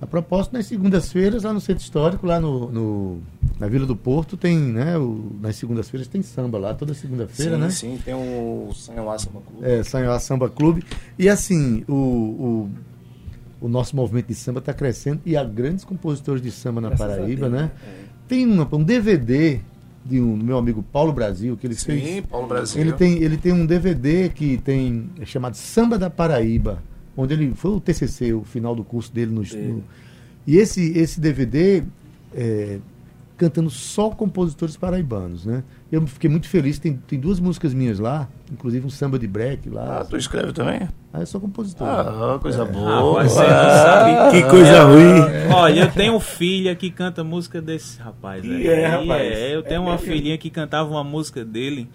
A 0.00 0.06
propósito, 0.06 0.52
nas 0.52 0.66
segundas-feiras, 0.66 1.42
lá 1.42 1.52
no 1.52 1.60
Centro 1.60 1.82
Histórico, 1.82 2.24
lá 2.24 2.40
no, 2.40 2.70
no- 2.70 3.18
na 3.58 3.66
Vila 3.66 3.84
do 3.84 3.96
Porto, 3.96 4.36
tem, 4.36 4.56
né? 4.56 4.96
o- 4.96 5.32
nas 5.40 5.56
segundas-feiras 5.56 6.06
tem 6.06 6.22
samba 6.22 6.56
lá, 6.56 6.72
toda 6.72 6.94
segunda-feira, 6.94 7.56
sim, 7.56 7.60
né? 7.60 7.70
sim, 7.70 7.98
tem 8.04 8.14
o 8.14 8.70
Sanhauá 8.72 9.18
Samba 9.18 9.40
Clube. 9.40 9.66
É, 9.66 9.82
Sanhoá 9.82 10.20
Samba 10.20 10.48
Clube. 10.48 10.84
E 11.18 11.28
assim, 11.28 11.82
o, 11.88 11.92
o, 11.92 12.70
o 13.62 13.68
nosso 13.68 13.96
movimento 13.96 14.26
de 14.28 14.36
samba 14.36 14.60
está 14.60 14.72
crescendo 14.72 15.20
e 15.26 15.36
há 15.36 15.42
grandes 15.42 15.84
compositores 15.84 16.40
de 16.40 16.52
samba 16.52 16.80
na 16.80 16.92
Paraíba, 16.92 17.48
né? 17.48 17.72
Tem 18.28 18.46
uma- 18.46 18.68
um 18.72 18.84
DVD 18.84 19.58
de 20.04 20.20
um 20.20 20.38
do 20.38 20.44
meu 20.44 20.56
amigo 20.58 20.80
Paulo 20.82 21.12
Brasil, 21.12 21.56
que 21.56 21.66
ele 21.66 21.74
Sim, 21.74 21.86
fez. 21.86 22.24
Paulo 22.26 22.46
Brasil. 22.46 22.80
Ele 22.80 22.92
tem, 22.92 23.18
ele 23.20 23.36
tem 23.36 23.52
um 23.52 23.66
DVD 23.66 24.28
que 24.28 24.58
tem 24.58 25.10
é 25.20 25.26
chamado 25.26 25.54
Samba 25.56 25.98
da 25.98 26.08
Paraíba, 26.08 26.80
onde 27.18 27.34
ele 27.34 27.52
foi 27.54 27.72
o 27.72 27.80
TCC, 27.80 28.32
o 28.32 28.42
final 28.44 28.74
do 28.74 28.84
curso 28.84 29.12
dele 29.12 29.32
no, 29.32 29.42
no- 29.42 29.84
e 30.46 30.56
esse 30.56 30.96
esse 30.96 31.20
DVD 31.20 31.82
é, 32.34 32.78
cantando 33.36 33.68
só 33.70 34.10
compositores 34.10 34.76
paraibanos, 34.76 35.44
né? 35.44 35.62
Eu 35.92 36.04
fiquei 36.06 36.28
muito 36.28 36.48
feliz, 36.48 36.78
tem, 36.78 36.94
tem 37.06 37.18
duas 37.20 37.38
músicas 37.40 37.72
minhas 37.72 37.98
lá, 37.98 38.28
inclusive 38.52 38.84
um 38.86 38.90
samba 38.90 39.18
de 39.18 39.26
break 39.26 39.70
lá. 39.70 40.00
Ah, 40.00 40.04
tu 40.04 40.16
escreve 40.16 40.52
também? 40.52 40.88
Ah, 41.12 41.20
eu 41.20 41.26
sou 41.26 41.40
compositor. 41.40 41.86
Ah, 41.88 42.38
coisa 42.42 42.62
Ah, 42.62 42.66
boa. 42.66 43.24
você 43.24 43.40
não 43.40 43.46
sabe. 43.46 44.30
Que 44.32 44.48
coisa 44.50 44.82
ruim. 44.84 45.52
Olha, 45.54 45.80
eu 45.82 45.90
tenho 45.92 46.18
filha 46.20 46.74
que 46.74 46.90
canta 46.90 47.22
música 47.24 47.62
desse 47.62 47.98
rapaz. 48.00 48.42
Aí. 48.44 48.66
é, 48.66 48.86
rapaz. 48.86 49.22
é, 49.22 49.54
eu 49.54 49.62
tenho 49.62 49.76
É 49.76 49.80
uma 49.80 49.98
filhinha 49.98 50.36
que 50.36 50.50
cantava 50.50 50.90
uma 50.90 51.04
música 51.04 51.44
dele. 51.44 51.88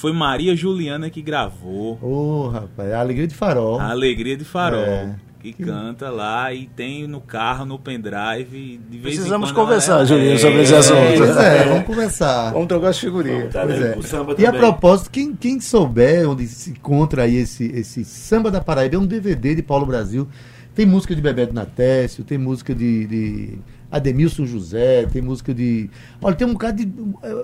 Foi 0.00 0.14
Maria 0.14 0.56
Juliana 0.56 1.10
que 1.10 1.20
gravou. 1.20 1.98
Ô, 2.00 2.48
rapaz, 2.48 2.90
a 2.90 3.00
alegria 3.00 3.26
de 3.26 3.34
farol. 3.34 3.78
A 3.78 3.90
Alegria 3.90 4.34
de 4.34 4.46
Farol. 4.46 4.80
É. 4.80 5.14
Que 5.40 5.52
canta 5.52 6.08
lá 6.08 6.54
e 6.54 6.66
tem 6.68 7.06
no 7.06 7.20
carro, 7.20 7.66
no 7.66 7.78
pendrive. 7.78 8.80
De 8.88 8.98
vez 8.98 9.16
Precisamos 9.16 9.52
conversar, 9.52 10.06
Julinho, 10.06 10.32
É, 10.32 10.38
sobre 10.38 10.62
esse 10.62 10.74
assunto. 10.74 11.18
Pois 11.18 11.36
é, 11.36 11.64
vamos 11.64 11.84
conversar. 11.84 12.50
Vamos 12.50 12.68
trocar 12.68 12.88
as 12.88 12.98
figurinhas. 12.98 13.52
Tá 13.52 13.66
Pois 13.66 13.78
é. 13.78 13.96
E 14.38 14.46
a 14.46 14.52
propósito, 14.54 15.10
quem, 15.10 15.36
quem 15.36 15.60
souber 15.60 16.26
onde 16.26 16.46
se 16.46 16.70
encontra 16.70 17.24
aí 17.24 17.36
esse, 17.36 17.64
esse 17.66 18.02
Samba 18.02 18.50
da 18.50 18.62
Paraíba, 18.62 18.96
é 18.96 18.98
um 18.98 19.06
DVD 19.06 19.54
de 19.54 19.62
Paulo 19.62 19.84
Brasil. 19.84 20.26
Tem 20.74 20.86
música 20.86 21.14
de 21.14 21.20
Bebeto 21.20 21.52
Natécio, 21.52 22.24
tem 22.24 22.38
música 22.38 22.74
de, 22.74 23.06
de 23.06 23.58
Ademilson 23.90 24.46
José, 24.46 25.06
tem 25.06 25.20
música 25.20 25.52
de. 25.52 25.90
Olha, 26.22 26.36
tem 26.36 26.46
um 26.46 26.52
bocado 26.52 26.84
de. 26.84 26.92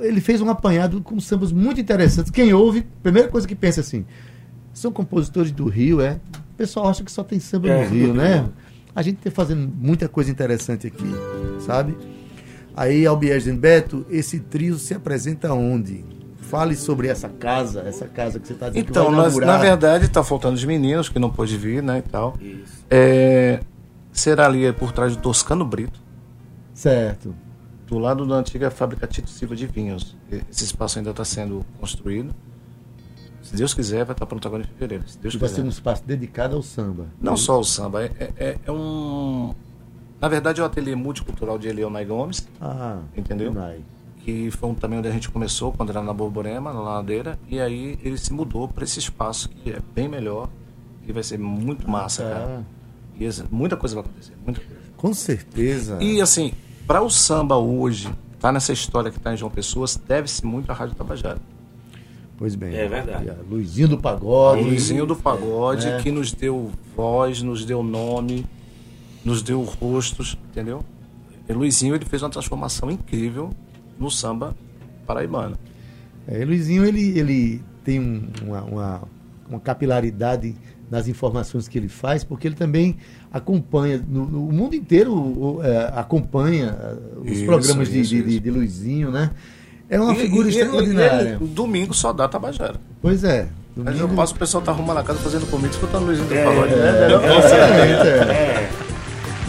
Ele 0.03 0.21
fez 0.21 0.41
um 0.41 0.49
apanhado 0.49 1.01
com 1.01 1.19
sambas 1.19 1.51
muito 1.53 1.81
interessantes. 1.81 2.31
Quem 2.31 2.53
ouve, 2.55 2.87
primeira 3.03 3.29
coisa 3.29 3.47
que 3.49 3.55
pensa 3.55 3.81
assim: 3.81 4.05
são 4.73 4.93
compositores 4.93 5.51
do 5.51 5.69
Rio, 5.69 6.01
é? 6.01 6.21
O 6.53 6.57
pessoal 6.57 6.89
acha 6.89 7.03
que 7.03 7.11
só 7.11 7.25
tem 7.25 7.41
samba 7.41 7.69
É, 7.69 7.85
no 7.85 7.91
Rio, 7.91 8.15
né? 8.15 8.49
A 8.95 9.03
gente 9.03 9.19
está 9.19 9.31
fazendo 9.31 9.71
muita 9.77 10.09
coisa 10.09 10.31
interessante 10.31 10.87
aqui, 10.87 11.05
sabe? 11.61 11.97
Aí, 12.77 13.07
Albiés 13.07 13.47
Beto, 13.47 14.07
esse 14.11 14.39
trio 14.39 14.79
se 14.79 14.95
apresenta 14.95 15.53
onde? 15.53 16.05
Fale 16.43 16.77
sobre 16.77 17.09
essa 17.09 17.29
casa, 17.29 17.81
essa 17.81 18.07
casa 18.07 18.39
que 18.39 18.47
você 18.47 18.53
está 18.53 18.69
dizendo 18.69 18.85
que 18.85 18.91
Então, 18.91 19.07
vai 19.07 19.17
nós, 19.17 19.37
na 19.37 19.59
verdade, 19.59 20.09
tá 20.09 20.23
faltando 20.23 20.55
os 20.55 20.65
meninos 20.65 21.09
que 21.09 21.19
não 21.19 21.29
pôde 21.29 21.57
vir, 21.57 21.83
né, 21.83 21.99
e 21.99 22.03
tal. 22.03 22.37
Isso. 22.41 22.85
É, 22.89 23.61
será 24.13 24.47
ali 24.47 24.73
por 24.73 24.93
trás 24.93 25.17
do 25.17 25.23
Toscano 25.23 25.65
Brito, 25.65 26.01
Certo. 26.77 27.35
do 27.87 27.99
lado 27.99 28.27
da 28.27 28.35
antiga 28.35 28.71
fábrica 28.71 29.07
Tito 29.07 29.31
Silva 29.31 29.57
de 29.57 29.67
Vinhos. 29.67 30.15
Esse 30.51 30.65
espaço 30.65 30.99
ainda 30.99 31.11
está 31.11 31.25
sendo 31.25 31.65
construído. 31.81 32.35
Se 33.43 33.55
Deus 33.57 33.73
quiser, 33.73 34.05
vai 34.05 34.13
estar 34.13 34.27
pronto 34.27 34.47
agora 34.47 34.63
em 34.65 34.67
fevereiro. 34.67 35.09
Se 35.09 35.19
Deus 35.19 35.35
Que 35.35 35.41
vai 35.41 35.49
quiser. 35.49 35.63
ser 35.63 35.67
um 35.67 35.71
espaço 35.71 36.05
dedicado 36.05 36.57
ao 36.57 36.63
samba. 36.63 37.07
Não 37.21 37.37
só 37.37 37.59
o 37.61 37.65
samba, 37.65 38.03
é, 38.05 38.11
é- 38.19 38.33
é- 38.37 38.59
é 38.67 38.73
um. 38.73 39.55
Na 40.21 40.29
verdade, 40.29 40.61
é 40.61 40.65
o 40.65 40.67
ateliê 40.67 40.95
multicultural 40.97 41.59
de 41.59 41.69
Eliel 41.69 41.89
Nai 41.91 42.05
Gomes, 42.05 42.47
Ah, 42.61 42.99
Entendeu? 43.17 43.55
Que 44.19 44.51
foi 44.51 44.69
um, 44.69 44.75
também 44.75 44.99
onde 44.99 45.07
a 45.07 45.13
gente 45.13 45.31
começou, 45.31 45.73
quando 45.73 45.91
era 45.91 46.03
na 46.03 46.13
Borborema, 46.13 46.73
na 46.73 46.81
ladeira, 46.81 47.39
e 47.49 47.61
aí 47.61 47.97
ele 48.03 48.19
se 48.19 48.33
mudou 48.33 48.67
para 48.67 48.83
esse 48.83 48.99
espaço 48.99 49.49
que 49.49 49.71
é 49.71 49.79
bem 49.95 50.09
melhor 50.09 50.49
e 51.07 51.13
vai 51.13 51.23
ser 51.23 51.39
muito 51.39 51.89
massa, 51.89 52.25
tá. 52.25 52.29
cara. 52.31 52.67
E 53.19 53.25
esse- 53.25 53.45
muita 53.51 53.77
coisa 53.77 53.95
vai 53.95 54.05
acontecer, 54.05 54.33
muita 54.45 54.61
coisa. 54.61 54.77
Com 54.97 55.15
certeza. 55.15 56.03
E 56.03 56.21
assim, 56.21 56.53
para 56.87 57.03
o 57.03 57.11
samba 57.11 57.57
hoje, 57.57 58.09
tá 58.41 58.53
nessa 58.53 58.73
história 58.73 59.11
que 59.11 59.19
tá 59.19 59.33
em 59.33 59.37
João 59.37 59.51
Pessoa, 59.51 59.87
deve-se 60.07 60.45
muito 60.45 60.71
à 60.71 60.75
Rádio 60.75 60.95
Tabajara. 60.95 61.39
Pois 62.39 62.55
bem. 62.55 62.75
É 62.75 62.87
verdade. 62.87 63.33
Luizinho 63.51 63.89
do 63.89 63.99
Pagode. 63.99 64.63
Luizinho 64.63 65.07
do 65.07 65.17
Pagode, 65.17 65.89
É. 65.89 65.99
que 66.03 66.11
nos 66.11 66.33
deu 66.33 66.71
voz, 66.95 67.41
nos 67.43 67.65
deu 67.65 67.83
nome, 67.83 68.45
nos 69.25 69.43
deu 69.43 69.63
rostos, 69.63 70.37
entendeu? 70.51 70.85
E 71.49 71.53
Luizinho 71.53 71.95
ele 71.95 72.05
fez 72.05 72.23
uma 72.23 72.29
transformação 72.31 72.91
incrível 72.91 73.51
no 73.99 74.11
samba 74.11 74.55
paraibano. 75.07 75.57
É, 76.29 76.45
Luizinho, 76.45 76.85
ele, 76.85 77.19
ele 77.19 77.63
tem 77.85 78.01
um- 78.01 78.29
uma, 78.43 78.63
uma, 78.63 79.03
uma 79.49 79.61
capilaridade 79.61 80.55
nas 80.91 81.09
informações 81.09 81.67
que 81.69 81.77
ele 81.79 81.89
faz, 81.89 82.23
porque 82.23 82.47
ele 82.47 82.55
também 82.55 82.97
acompanha, 83.33 84.03
no, 84.09 84.25
no- 84.27 84.49
o 84.49 84.53
mundo 84.53 84.75
inteiro 84.77 85.13
o- 85.13 85.61
é, 85.63 85.91
acompanha 85.95 86.77
uh, 87.17 87.21
os 87.23 87.31
Isso, 87.33 87.45
programas 87.45 87.89
de, 87.89 88.01
isso, 88.01 88.11
de, 88.11 88.23
de- 88.23 88.31
isso. 88.31 88.41
de 88.41 88.51
Luizinho, 88.51 89.11
né? 89.11 89.31
É 89.91 90.01
uma 90.01 90.13
E- 90.13 90.17
figura 90.17 90.49
e- 90.49 90.53
e 90.53 90.55
ele- 90.55 90.63
extraordinária. 90.65 91.39
ele, 91.41 91.47
domingo 91.47 91.93
só 91.95 92.13
dá 92.13 92.29
Tabajara. 92.29 92.77
Pois 93.03 93.25
é. 93.25 93.49
Mas 93.77 93.95
eu 93.95 94.03
domingo- 94.03 94.17
passo, 94.17 94.35
o 94.35 94.39
pessoal 94.39 94.63
tá 94.63 94.73
arrumando 94.73 94.99
a 94.99 95.03
casa 95.03 95.19
fazendo 95.19 95.47
comigo, 95.51 95.73
escutando 95.73 96.03
o 96.05 96.07
Luizinho 96.07 96.33
É, 96.35 96.45
Pagode. 96.45 96.73
é? 96.75 97.39
Excelente, 97.39 98.09
é. 98.09 98.33
É. 98.33 98.71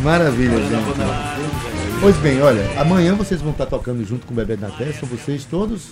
Maravilha, 0.04 0.58
gente. 0.58 1.98
Pois 2.00 2.16
bem, 2.18 2.42
olha, 2.42 2.62
amanhã 2.80 3.16
vocês 3.16 3.42
vão 3.42 3.52
estar 3.52 3.66
tocando 3.66 4.04
junto 4.06 4.28
com 4.28 4.34
o 4.34 4.36
Bebê 4.36 4.56
na 4.58 4.70
Testa, 4.70 5.00
são 5.00 5.10
vocês 5.10 5.46
todos? 5.46 5.90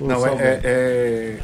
Não, 0.00 0.26
é, 0.26 0.30
é- 0.34 0.60
é- 0.64 1.38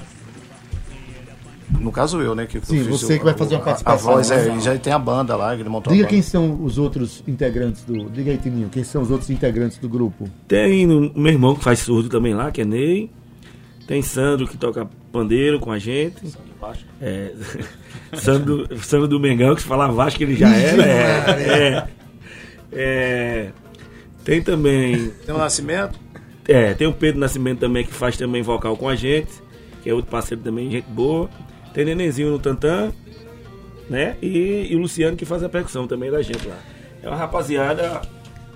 No 1.81 1.91
caso 1.91 2.21
eu, 2.21 2.35
né? 2.35 2.47
Que 2.47 2.61
Sim, 2.65 2.83
você 2.85 3.15
o- 3.15 3.19
que 3.19 3.25
vai 3.25 3.35
fazer 3.35 3.55
uma 3.55 3.61
a- 3.63 3.65
participação, 3.65 4.11
A 4.11 4.15
voz, 4.15 4.31
né? 4.31 4.49
é, 4.49 4.57
e 4.57 4.61
já 4.61 4.79
tem 4.79 4.93
a 4.93 4.99
banda 4.99 5.35
lá, 5.35 5.55
que 5.57 5.63
ele 5.63 5.69
montou 5.69 5.93
Diga 5.93 6.07
quem 6.07 6.23
são 6.23 6.63
os 6.63 6.77
outros 6.79 7.23
integrantes 7.27 7.83
do. 7.85 8.11
Diga 8.11 8.31
aí, 8.31 8.39
Tininho, 8.39 8.69
quem 8.69 8.85
são 8.85 9.03
os 9.03 9.11
outros 9.11 9.31
integrantes 9.31 9.79
do 9.79 9.89
grupo? 9.89 10.29
Tem 10.47 10.87
o 10.87 11.11
meu 11.19 11.33
irmão 11.33 11.55
que 11.57 11.65
faz 11.65 11.79
surdo 11.81 12.09
também 12.09 12.35
lá, 12.35 12.51
que 12.51 12.61
é 12.61 12.65
Ney. 12.65 13.11
Tem 13.87 14.03
Sandro 14.03 14.47
que 14.47 14.57
toca 14.57 14.89
pandeiro 15.11 15.59
com 15.59 15.73
a 15.73 15.79
gente. 15.79 16.17
É, 17.01 17.33
Sandro, 18.15 18.69
Sandro 18.79 19.09
do 19.09 19.19
Mengão, 19.19 19.55
que 19.55 19.63
se 19.63 19.67
falar 19.67 19.89
Vasco 19.89 20.23
ele 20.23 20.37
já 20.37 20.49
era. 20.55 20.83
É, 20.87 21.39
é, 21.73 21.89
é. 22.73 23.51
tem 24.25 24.43
também. 24.43 25.11
Tem 25.27 25.35
o 25.35 25.39
Nascimento? 25.39 25.99
É, 26.47 26.75
tem 26.75 26.87
o 26.87 26.93
Pedro 26.93 27.21
Nascimento 27.21 27.59
também 27.61 27.85
que 27.85 27.93
faz 27.93 28.17
também 28.17 28.43
vocal 28.43 28.77
com 28.77 28.89
a 28.89 28.95
gente, 28.95 29.31
que 29.83 29.91
é 29.91 29.95
outro 29.95 30.11
parceiro 30.11 30.43
também, 30.43 30.71
gente 30.71 30.89
boa. 30.89 31.29
Tem 31.75 31.85
Nenenzinho 31.85 32.31
no 32.31 32.39
Tantã, 32.39 32.91
né? 33.89 34.17
E, 34.23 34.69
e 34.71 34.77
o 34.77 34.79
Luciano 34.81 35.17
que 35.17 35.25
faz 35.25 35.43
a 35.43 35.49
percussão 35.49 35.87
também 35.87 36.11
da 36.11 36.23
gente 36.23 36.47
lá. 36.47 36.57
É 37.03 37.09
uma 37.09 37.17
rapaziada. 37.17 38.03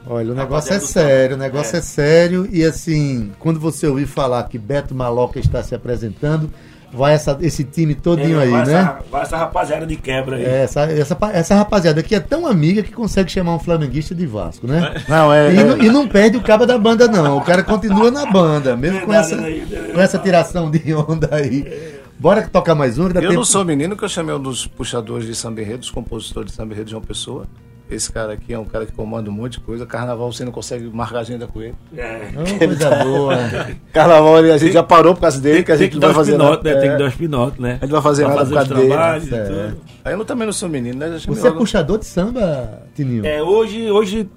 Olha, 0.06 0.32
o 0.32 0.34
negócio 0.34 0.74
é 0.74 0.78
sério, 0.80 1.34
o 1.36 1.38
negócio 1.38 1.76
é. 1.76 1.78
É. 1.78 1.82
sério 1.82 2.46
e 2.52 2.62
assim, 2.62 3.32
quando 3.38 3.58
você 3.58 3.86
ouvir 3.86 4.06
falar 4.06 4.42
que 4.44 4.58
Beto 4.58 4.94
Maloca 4.94 5.38
está 5.38 5.62
se 5.62 5.74
apresentando, 5.74 6.50
vai 6.92 7.14
essa- 7.14 7.38
esse 7.40 7.64
time 7.64 7.94
todinho 7.94 8.38
é, 8.38 8.42
aí, 8.42 8.50
vai 8.50 8.66
né? 8.66 8.72
Essa, 8.74 8.98
vai 9.10 9.22
essa 9.22 9.36
rapaziada 9.38 9.86
de 9.86 9.96
quebra 9.96 10.36
aí. 10.36 10.44
É, 10.44 10.62
essa, 10.64 10.82
essa, 10.82 11.16
essa 11.32 11.54
rapaziada 11.54 12.00
aqui 12.00 12.14
é 12.14 12.20
tão 12.20 12.46
amiga 12.46 12.82
que 12.82 12.92
consegue 12.92 13.32
chamar 13.32 13.54
um 13.54 13.58
flamenguista 13.58 14.14
de 14.14 14.26
Vasco, 14.26 14.66
né? 14.66 14.94
Não, 15.08 15.32
é. 15.32 15.54
E, 15.54 15.58
é- 15.58 15.64
não- 15.64 15.78
e 15.78 15.88
não 15.88 16.06
perde 16.06 16.36
o 16.36 16.42
cabo 16.42 16.66
da 16.66 16.76
banda, 16.76 17.08
não. 17.08 17.38
O 17.38 17.40
cara 17.42 17.62
continua 17.62 18.10
na 18.10 18.26
banda, 18.26 18.76
mesmo 18.76 19.00
com 19.06 19.14
essa, 19.14 19.36
né? 19.36 19.62
com 19.94 20.00
essa 20.00 20.18
tiração 20.18 20.70
de 20.70 20.92
onda 20.92 21.30
aí. 21.32 21.93
Bora 22.18 22.42
tocar 22.48 22.74
mais 22.74 22.98
um, 22.98 23.08
Eu 23.08 23.12
tempo. 23.14 23.32
não 23.32 23.44
sou 23.44 23.64
menino 23.64 23.96
que 23.96 24.04
eu 24.04 24.08
chamei 24.08 24.34
um 24.34 24.40
dos 24.40 24.66
puxadores 24.66 25.26
de 25.26 25.34
samba 25.34 25.60
enredo, 25.60 25.78
dos 25.78 25.90
compositores 25.90 26.50
de 26.50 26.56
samba 26.56 26.72
enredo 26.72 26.86
de 26.86 26.90
João 26.92 27.02
Pessoa. 27.02 27.46
esse 27.90 28.10
cara 28.10 28.32
aqui 28.32 28.52
é 28.54 28.58
um 28.58 28.64
cara 28.64 28.86
que 28.86 28.92
comanda 28.92 29.28
um 29.28 29.32
monte 29.32 29.52
de 29.52 29.60
coisa. 29.60 29.84
Carnaval 29.84 30.32
você 30.32 30.42
não 30.44 30.50
consegue 30.52 30.84
marcar 30.88 31.18
agenda 31.18 31.46
com 31.46 31.60
ele. 31.60 31.74
É. 31.96 32.30
Oh, 32.34 32.58
coisa 32.66 33.04
boa. 33.04 33.36
Carnaval 33.92 34.36
a 34.36 34.56
gente 34.58 34.72
já 34.72 34.82
parou 34.82 35.14
por 35.14 35.20
causa 35.20 35.38
dele, 35.40 35.62
que 35.62 35.70
a 35.70 35.76
Tem 35.76 35.84
gente 35.84 35.94
que 35.94 36.00
vai 36.00 36.14
fazer 36.14 36.32
pinotes, 36.32 36.64
nada. 36.64 36.74
né? 36.74 36.80
Tem 36.80 36.88
que 36.88 36.94
É. 36.94 36.98
dar 36.98 37.08
os 37.08 37.14
pinotes, 37.14 37.60
né? 37.60 37.78
A 37.80 37.84
gente 37.84 37.92
vai 37.92 38.02
fazer 38.02 38.24
Pra 38.24 38.34
nada 38.36 38.46
fazer 38.46 38.54
por 38.74 38.88
causa 38.96 39.20
dele. 39.26 39.30
e 39.30 39.58
É. 39.60 39.74
Aí 40.06 40.14
eu 40.14 40.24
também 40.24 40.46
não 40.46 40.52
sou 40.52 40.68
menino, 40.68 40.98
né? 40.98 41.18
Você 41.26 41.40
é 41.40 41.44
logo- 41.50 41.58
puxador 41.58 41.98
de 41.98 42.06
samba, 42.06 42.82
Tininho? 42.96 43.26
É, 43.26 43.42
hoje, 43.42 43.90
hoje 43.90 44.28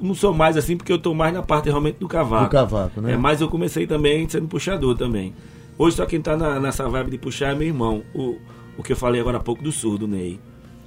não 0.00 0.14
sou 0.14 0.34
mais 0.34 0.56
assim, 0.56 0.76
porque 0.76 0.92
eu 0.92 0.98
tô 0.98 1.14
mais 1.14 1.32
na 1.32 1.42
parte 1.42 1.66
realmente 1.68 1.98
do 2.00 2.08
cavaco. 2.08 2.44
Do 2.46 2.50
cavaco, 2.50 3.00
né? 3.00 3.12
É, 3.12 3.16
mas 3.16 3.40
eu 3.40 3.48
comecei 3.48 3.86
também 3.86 4.28
sendo 4.28 4.48
puxador 4.48 4.96
também. 4.96 5.32
Hoje 5.78 5.96
só 5.96 6.06
quem 6.06 6.20
tá 6.20 6.36
na- 6.36 6.58
nessa 6.60 6.88
vibe 6.88 7.10
de 7.10 7.18
puxar 7.18 7.52
é 7.52 7.54
meu 7.54 7.66
irmão, 7.68 8.02
o, 8.14 8.36
o 8.78 8.82
que 8.82 8.92
eu 8.92 8.96
falei 8.96 9.20
agora 9.20 9.36
há 9.38 9.40
pouco 9.40 9.62
do 9.62 9.70
surdo, 9.72 10.06
Ney. 10.08 10.40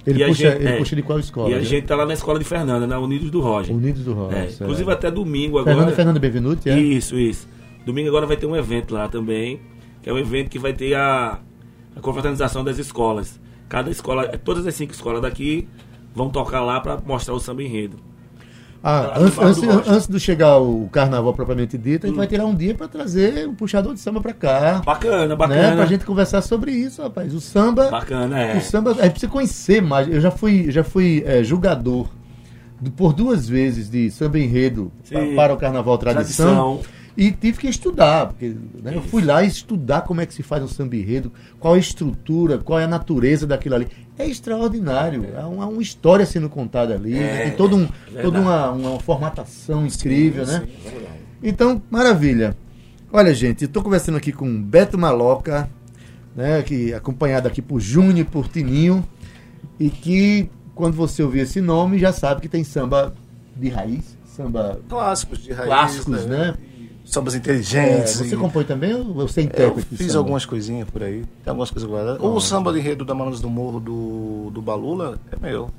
Ele, 0.06 0.22
E 0.24 0.26
puxa, 0.26 0.50
gente- 0.50 0.62
ele 0.62 0.68
é. 0.68 0.76
puxa 0.78 0.96
de 0.96 1.02
qual 1.02 1.18
escola? 1.20 1.50
e 1.50 1.54
a 1.54 1.58
né? 1.58 1.62
gente 1.64 1.86
tá 1.86 1.94
lá 1.94 2.06
na 2.06 2.14
escola 2.14 2.38
de 2.38 2.44
Fernanda, 2.44 2.86
na 2.86 2.98
Unidos 2.98 3.30
do 3.30 3.40
Roger. 3.40 3.74
Unidos 3.76 4.02
do 4.04 4.14
Rocha. 4.14 4.36
É, 4.36 4.48
inclusive 4.50 4.90
até 4.90 5.10
domingo 5.10 5.58
agora. 5.58 5.76
Fernando, 5.76 5.94
Fernando 5.94 6.20
Benvenuti, 6.20 6.70
é? 6.70 6.78
Isso, 6.78 7.18
isso. 7.18 7.46
Domingo 7.84 8.08
agora 8.08 8.26
vai 8.26 8.36
ter 8.36 8.46
um 8.46 8.56
evento 8.56 8.94
lá 8.94 9.08
também, 9.08 9.60
que 10.02 10.08
é 10.08 10.12
um 10.12 10.18
evento 10.18 10.48
que 10.48 10.58
vai 10.58 10.72
ter 10.72 10.94
a, 10.94 11.38
a 11.94 12.00
confraternização 12.00 12.64
das 12.64 12.78
escolas. 12.78 13.38
Cada 13.68 13.90
escola, 13.90 14.26
todas 14.38 14.66
as 14.66 14.74
cinco 14.74 14.92
escolas 14.92 15.20
daqui 15.22 15.68
vão 16.14 16.30
tocar 16.30 16.62
lá 16.62 16.80
para 16.80 16.98
mostrar 17.06 17.34
o 17.34 17.38
samba 17.38 17.62
enredo. 17.62 17.98
Ah, 18.82 19.12
antes, 19.18 19.38
antes, 19.38 19.62
antes 19.88 20.08
de 20.08 20.18
chegar 20.18 20.56
o 20.58 20.88
carnaval 20.90 21.34
propriamente 21.34 21.76
dito, 21.76 22.06
a 22.06 22.08
gente 22.08 22.16
vai 22.16 22.26
tirar 22.26 22.46
um 22.46 22.54
dia 22.54 22.74
para 22.74 22.88
trazer 22.88 23.46
o 23.46 23.52
puxador 23.52 23.92
de 23.92 24.00
samba 24.00 24.20
para 24.22 24.32
cá. 24.32 24.80
Bacana, 24.84 25.26
Né? 25.28 25.36
bacana. 25.36 25.76
Pra 25.76 25.86
gente 25.86 26.04
conversar 26.06 26.40
sobre 26.40 26.72
isso, 26.72 27.02
rapaz. 27.02 27.34
O 27.34 27.40
samba. 27.40 27.90
Bacana, 27.90 28.40
é. 28.40 28.56
O 28.56 28.60
samba, 28.62 28.96
é 28.98 29.10
precisa 29.10 29.30
conhecer 29.30 29.82
mais. 29.82 30.08
Eu 30.08 30.20
já 30.20 30.30
fui, 30.30 30.70
já 30.70 30.82
fui 30.82 31.22
é, 31.26 31.44
julgador 31.44 32.08
do- 32.80 32.90
por 32.90 33.12
duas 33.12 33.46
vezes 33.46 33.90
de 33.90 34.10
samba 34.10 34.38
enredo 34.38 34.90
Sim. 35.04 35.34
para 35.36 35.52
o 35.52 35.58
Carnaval 35.58 35.98
Tradição. 35.98 36.78
Tradição. 36.78 36.99
E 37.22 37.30
tive 37.30 37.58
que 37.58 37.68
estudar, 37.68 38.28
porque 38.28 38.56
né, 38.82 38.96
eu 38.96 39.02
fui 39.02 39.22
lá 39.22 39.44
estudar 39.44 40.00
como 40.00 40.22
é 40.22 40.26
que 40.26 40.32
se 40.32 40.42
faz 40.42 40.62
um 40.62 40.66
samba 40.68 40.96
enredo, 40.96 41.30
qual 41.58 41.74
é 41.74 41.76
a 41.76 41.80
estrutura, 41.80 42.56
qual 42.56 42.80
é 42.80 42.84
a 42.84 42.88
natureza 42.88 43.46
daquilo 43.46 43.74
ali. 43.74 43.88
É 44.18 44.26
extraordinário. 44.26 45.26
Há 45.38 45.46
uma, 45.46 45.66
uma 45.66 45.82
história 45.82 46.24
sendo 46.24 46.48
contada 46.48 46.94
ali, 46.94 47.18
É, 47.18 47.44
tem 47.48 47.56
todo 47.56 47.76
um, 47.76 47.80
verdade. 48.06 48.22
toda 48.22 48.40
uma, 48.40 48.70
uma 48.70 49.00
formatação 49.00 49.84
incrível, 49.86 50.46
né? 50.46 50.66
Então, 51.42 51.82
maravilha. 51.90 52.56
Olha, 53.12 53.34
gente, 53.34 53.66
estou 53.66 53.82
conversando 53.82 54.16
aqui 54.16 54.32
com 54.32 54.62
Beto 54.62 54.96
Maloca, 54.96 55.68
né, 56.34 56.62
que 56.62 56.94
acompanhado 56.94 57.46
aqui 57.48 57.60
por 57.60 57.80
Júnior 57.80 58.18
e 58.20 58.24
por 58.24 58.48
Tininho, 58.48 59.04
e 59.78 59.90
que 59.90 60.48
quando 60.74 60.94
você 60.94 61.22
ouvir 61.22 61.40
esse 61.40 61.60
nome 61.60 61.98
já 61.98 62.12
sabe 62.14 62.40
que 62.40 62.48
tem 62.48 62.64
samba 62.64 63.12
de 63.54 63.68
raiz, 63.68 64.16
samba 64.24 64.80
Clássicos 64.88 65.40
de 65.42 65.52
raiz. 65.52 65.66
clássicos, 65.68 66.24
né? 66.24 66.54
Sambas 67.04 67.34
É, 67.34 67.38
inteligentes. 67.38 68.16
você 68.16 68.34
e- 68.34 68.38
compõe 68.38 68.62
também 68.64 68.94
ou 68.94 69.12
você 69.14 69.40
é 69.52 69.64
Eu 69.64 69.76
fiz 69.78 70.14
algumas 70.14 70.44
coisinhas 70.46 70.88
por 70.88 71.02
aí. 71.02 71.22
Tem 71.42 71.50
algumas 71.50 71.70
coisas 71.70 71.88
guardadas. 71.90 72.22
O 72.22 72.38
samba 72.40 72.72
de 72.72 72.78
enredo 72.78 73.04
da 73.04 73.14
Manos 73.14 73.40
do 73.40 73.50
Morro 73.50 73.80
do, 73.80 74.50
do 74.52 74.62
Balula 74.62 75.18
é 75.32 75.36
meu. 75.36 75.70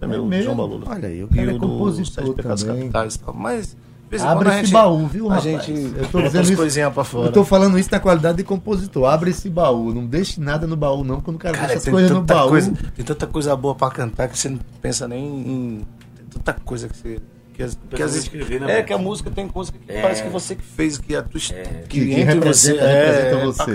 É, 0.00 0.04
É 0.04 0.08
meu, 0.08 0.24
mesmo? 0.24 0.44
João 0.44 0.56
Balula. 0.56 0.84
Olha 0.88 1.08
aí, 1.08 1.22
o 1.24 1.28
E 1.30 1.34
cara 1.36 1.50
é 1.50 1.54
o 1.54 1.58
do 1.58 1.66
compositor 1.68 2.34
também. 2.34 2.90
Capitais 2.90 3.16
e. 3.16 3.20
Mas, 3.34 3.76
Abre 4.20 4.48
esse 4.50 4.58
gente, 4.58 4.72
baú, 4.72 5.06
viu, 5.06 5.26
a 5.30 5.36
rapaz? 5.36 5.44
gente 5.64 5.72
Eu 5.72 6.06
tô 6.08 6.20
dizendo 6.20 6.42
isso- 6.44 6.90
pra 6.92 7.02
fora. 7.02 7.28
Eu 7.28 7.32
tô 7.32 7.44
falando 7.44 7.78
isso 7.78 7.88
na 7.90 7.98
qualidade 7.98 8.36
de 8.36 8.44
compositor. 8.44 9.06
Abre 9.06 9.30
esse 9.30 9.48
baú, 9.48 9.92
não 9.94 10.04
deixe 10.06 10.38
nada 10.38 10.66
no 10.66 10.76
baú, 10.76 11.02
não. 11.02 11.20
Quando 11.22 11.36
o 11.36 11.38
cara, 11.38 11.54
Cara, 11.54 11.66
deixa 11.68 11.78
as 11.78 11.84
tem 11.84 11.92
coisas 11.94 12.10
no 12.10 12.20
baú. 12.22 12.50
coisa, 12.50 12.72
tem 12.94 13.04
tanta 13.06 13.26
coisa 13.26 13.56
boa 13.56 13.74
pra 13.74 13.90
cantar 13.90 14.28
que 14.28 14.38
você 14.38 14.50
não 14.50 14.58
pensa 14.82 15.08
nem 15.08 15.24
em. 15.24 15.86
Tem 16.14 16.26
tanta 16.30 16.52
coisa 16.62 16.88
que 16.88 16.96
você. 16.96 17.20
Que, 17.54 17.62
as- 17.62 17.78
que 17.90 18.02
às 18.02 18.12
vezes- 18.12 18.22
escrever, 18.24 18.60
né, 18.60 18.78
é 18.78 18.82
que 18.82 18.92
a 18.92 18.98
música 18.98 19.30
tem 19.30 19.46
coisa 19.46 19.70
que 19.72 19.78
É. 19.86 20.00
parece 20.00 20.22
que 20.22 20.28
você 20.30 20.54
que 20.54 20.62
fez, 20.62 20.96
que 20.98 21.14
a 21.14 21.22
tua 21.22 21.38
hist- 21.38 21.52
Que- 21.88 22.06
que 22.06 22.12
entre 22.12 22.34
representa- 22.34 22.52
você, 22.54 22.76
é, 22.78 23.06
representa 23.22 23.44
você? 23.44 23.70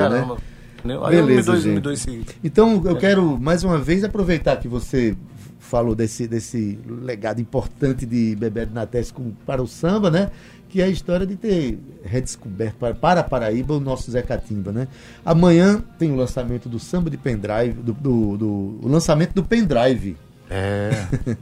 Aí 1.06 1.16
eu 1.18 1.22
me 1.24 1.28
Beleza, 1.28 1.60
gente. 1.60 1.80
dou 1.82 1.92
esse. 1.92 2.26
Então, 2.44 2.82
eu 2.86 2.96
quero 2.98 3.38
mais 3.40 3.64
uma 3.64 3.78
vez 3.78 4.04
aproveitar 4.04 4.56
que 4.58 4.68
você 4.68 5.16
falou 5.60 5.94
desse, 5.94 6.28
desse 6.28 6.80
legado 7.02 7.42
importante 7.42 8.06
de 8.06 8.36
Bebeto 8.36 8.74
Nates 8.74 9.12
com, 9.12 9.32
para 9.46 9.62
o 9.62 9.68
samba, 9.68 10.10
né? 10.10 10.32
Que 10.70 10.82
é 10.82 10.86
a 10.86 10.88
história 10.88 11.26
de 11.28 11.36
ter 11.36 11.78
redescoberto 12.06 12.78
para, 12.78 12.94
para 12.94 13.24
Paraíba 13.24 13.74
o 13.74 13.80
nosso 13.80 14.10
Zé 14.10 14.22
Catimba, 14.22 14.72
né? 14.72 14.88
Amanhã 15.26 15.84
tem 16.00 16.12
o 16.12 16.16
lançamento 16.16 16.70
do 16.70 16.80
samba 16.80 17.10
de 17.10 17.18
pendrive, 17.18 17.74
do, 17.82 17.94
do, 17.94 18.38
do- 18.38 18.80
o 18.82 18.88
lançamento 18.88 19.34
do 19.34 19.44
pendrive 19.44 20.16
É. 20.50 20.90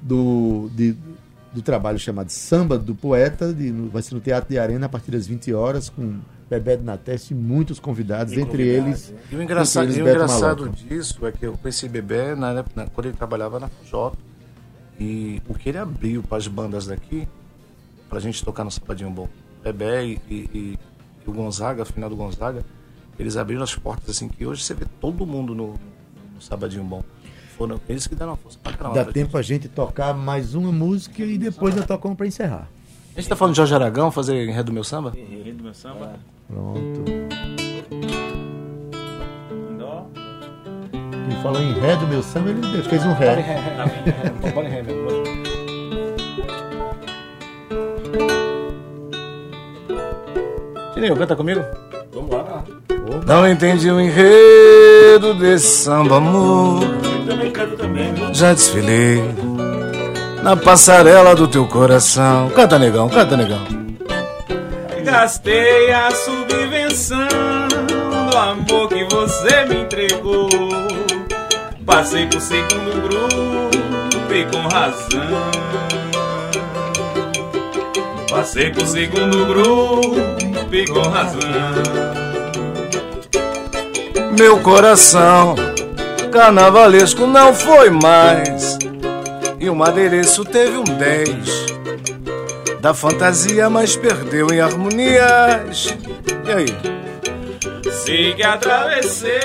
do, 0.00 0.70
de- 0.74 0.96
do 1.52 1.60
trabalho 1.62 1.98
chamado 1.98 2.30
Samba 2.30 2.78
do 2.78 2.94
Poeta, 2.94 3.52
de- 3.52 3.70
no- 3.70 3.88
vai 3.90 4.02
ser 4.02 4.14
no 4.14 4.20
Teatro 4.20 4.48
de 4.50 4.58
Arena 4.58 4.86
a 4.86 4.88
partir 4.88 5.10
das 5.10 5.26
20 5.26 5.52
horas, 5.52 5.88
com 5.90 6.18
Bebeto 6.48 6.82
Nates 6.82 7.30
e 7.30 7.34
muitos 7.34 7.78
convidados, 7.78 8.32
E 8.32 8.40
entre 8.40 8.50
convidados, 8.76 9.08
eles. 9.10 9.14
E 9.30 9.36
o 9.36 9.42
engraçado, 9.42 9.84
entre 9.84 9.96
e 9.98 10.00
eles 10.02 10.12
o 10.12 10.14
engraçado 10.14 10.68
disso 10.70 11.26
é 11.26 11.32
que 11.32 11.46
eu 11.46 11.56
conheci 11.58 11.88
Bebê 11.88 12.34
na, 12.34 12.52
época- 12.52 12.72
na- 12.84 12.86
quando 12.90 13.06
ele 13.06 13.16
trabalhava 13.16 13.58
na 13.60 13.70
Jota. 13.90 14.16
E 14.98 15.42
o 15.48 15.54
que 15.54 15.68
ele 15.70 15.78
abriu 15.78 16.22
para 16.22 16.38
as 16.38 16.46
bandas 16.46 16.86
daqui, 16.86 17.26
pra 18.08 18.20
gente 18.20 18.44
tocar 18.44 18.64
no 18.64 18.70
Sapadinho 18.70 19.10
Bom. 19.10 19.28
Bebê 19.64 20.04
e, 20.06 20.20
e- 20.30 20.34
e- 20.54 20.78
e 21.26 21.30
o 21.30 21.32
Gonzaga, 21.32 21.84
final 21.84 22.08
do 22.10 22.16
Gonzaga, 22.16 22.64
eles 23.18 23.36
abriram 23.36 23.62
as 23.62 23.74
portas 23.74 24.10
assim 24.10 24.28
que 24.28 24.46
hoje 24.46 24.62
você 24.62 24.74
vê 24.74 24.84
todo 25.00 25.26
mundo 25.26 25.54
no, 25.54 25.74
no 26.34 26.40
Sabadinho 26.40 26.84
Bom. 26.84 27.02
Foram 27.62 27.80
eles 27.88 28.08
que 28.08 28.16
deram 28.16 28.32
uma 28.32 28.36
força 28.36 28.58
pra 28.60 28.72
caramba. 28.72 28.96
Dá 28.96 29.04
pra 29.04 29.12
tempo 29.12 29.38
a 29.38 29.42
gente 29.42 29.68
tocar 29.68 30.12
mais 30.12 30.56
uma 30.56 30.72
música 30.72 31.22
e 31.22 31.38
depois 31.38 31.76
toco 31.86 32.08
uma 32.08 32.16
pra 32.16 32.26
encerrar. 32.26 32.68
A 33.16 33.20
gente 33.20 33.28
tá 33.28 33.36
falando 33.36 33.54
de 33.54 33.58
Jorge 33.58 33.72
Aragão, 33.72 34.10
fazer 34.10 34.34
enredo 34.48 34.64
do 34.64 34.72
meu 34.72 34.82
samba? 34.82 35.12
Enredo 35.16 35.58
do 35.58 35.62
meu 35.62 35.72
samba. 35.72 36.16
Pronto. 36.48 37.04
Dó. 39.78 40.08
Ele 40.92 41.36
falou 41.40 41.62
em 41.62 41.72
ré 41.74 41.94
do 41.94 42.08
meu 42.08 42.20
samba, 42.20 42.50
ele 42.50 42.82
fez 42.82 43.06
um 43.06 43.12
ré. 43.12 43.36
Bora 44.52 44.66
em 44.66 44.70
ré 44.72 44.82
mesmo. 44.82 45.04
bora. 45.04 45.22
Tininho, 50.94 51.16
canta 51.16 51.36
comigo? 51.36 51.60
Vamos 52.12 52.32
lá. 52.32 52.64
Não 53.24 53.48
entendi 53.48 53.88
o 53.88 54.00
enredo 54.00 55.34
desse 55.34 55.84
samba, 55.84 56.16
amor. 56.16 57.11
Eu 57.62 57.76
também? 57.76 58.12
Já 58.34 58.52
desfilei 58.52 59.22
na 60.42 60.56
passarela 60.56 61.32
do 61.32 61.46
teu 61.46 61.64
coração. 61.64 62.50
Canta, 62.50 62.76
negão, 62.76 63.08
canta, 63.08 63.36
negão. 63.36 63.60
Gastei 65.04 65.92
a 65.92 66.10
subvenção 66.10 67.28
do 68.30 68.36
amor 68.36 68.88
que 68.88 69.04
você 69.04 69.64
me 69.66 69.82
entregou. 69.82 70.48
Passei 71.86 72.26
pro 72.26 72.40
segundo 72.40 73.00
grupo 73.00 74.34
e 74.34 74.44
com 74.46 74.68
razão. 74.68 75.50
Passei 78.28 78.70
pro 78.70 78.84
segundo 78.84 79.46
grupo 79.46 80.74
e 80.74 80.84
com 80.86 81.02
razão. 81.02 81.40
Meu 84.36 84.58
coração 84.60 85.54
carnavalesco 86.32 87.26
não 87.26 87.54
foi 87.54 87.90
mais. 87.90 88.78
E 89.60 89.68
o 89.68 89.82
adereço 89.84 90.44
teve 90.44 90.78
um 90.78 90.84
10 90.84 91.66
da 92.80 92.94
fantasia, 92.94 93.68
mas 93.70 93.94
perdeu 93.94 94.48
em 94.50 94.60
harmonias. 94.60 95.94
E 96.44 96.50
aí? 96.50 96.66
Sei 97.92 98.34
que 98.34 98.42
atravessei 98.42 99.40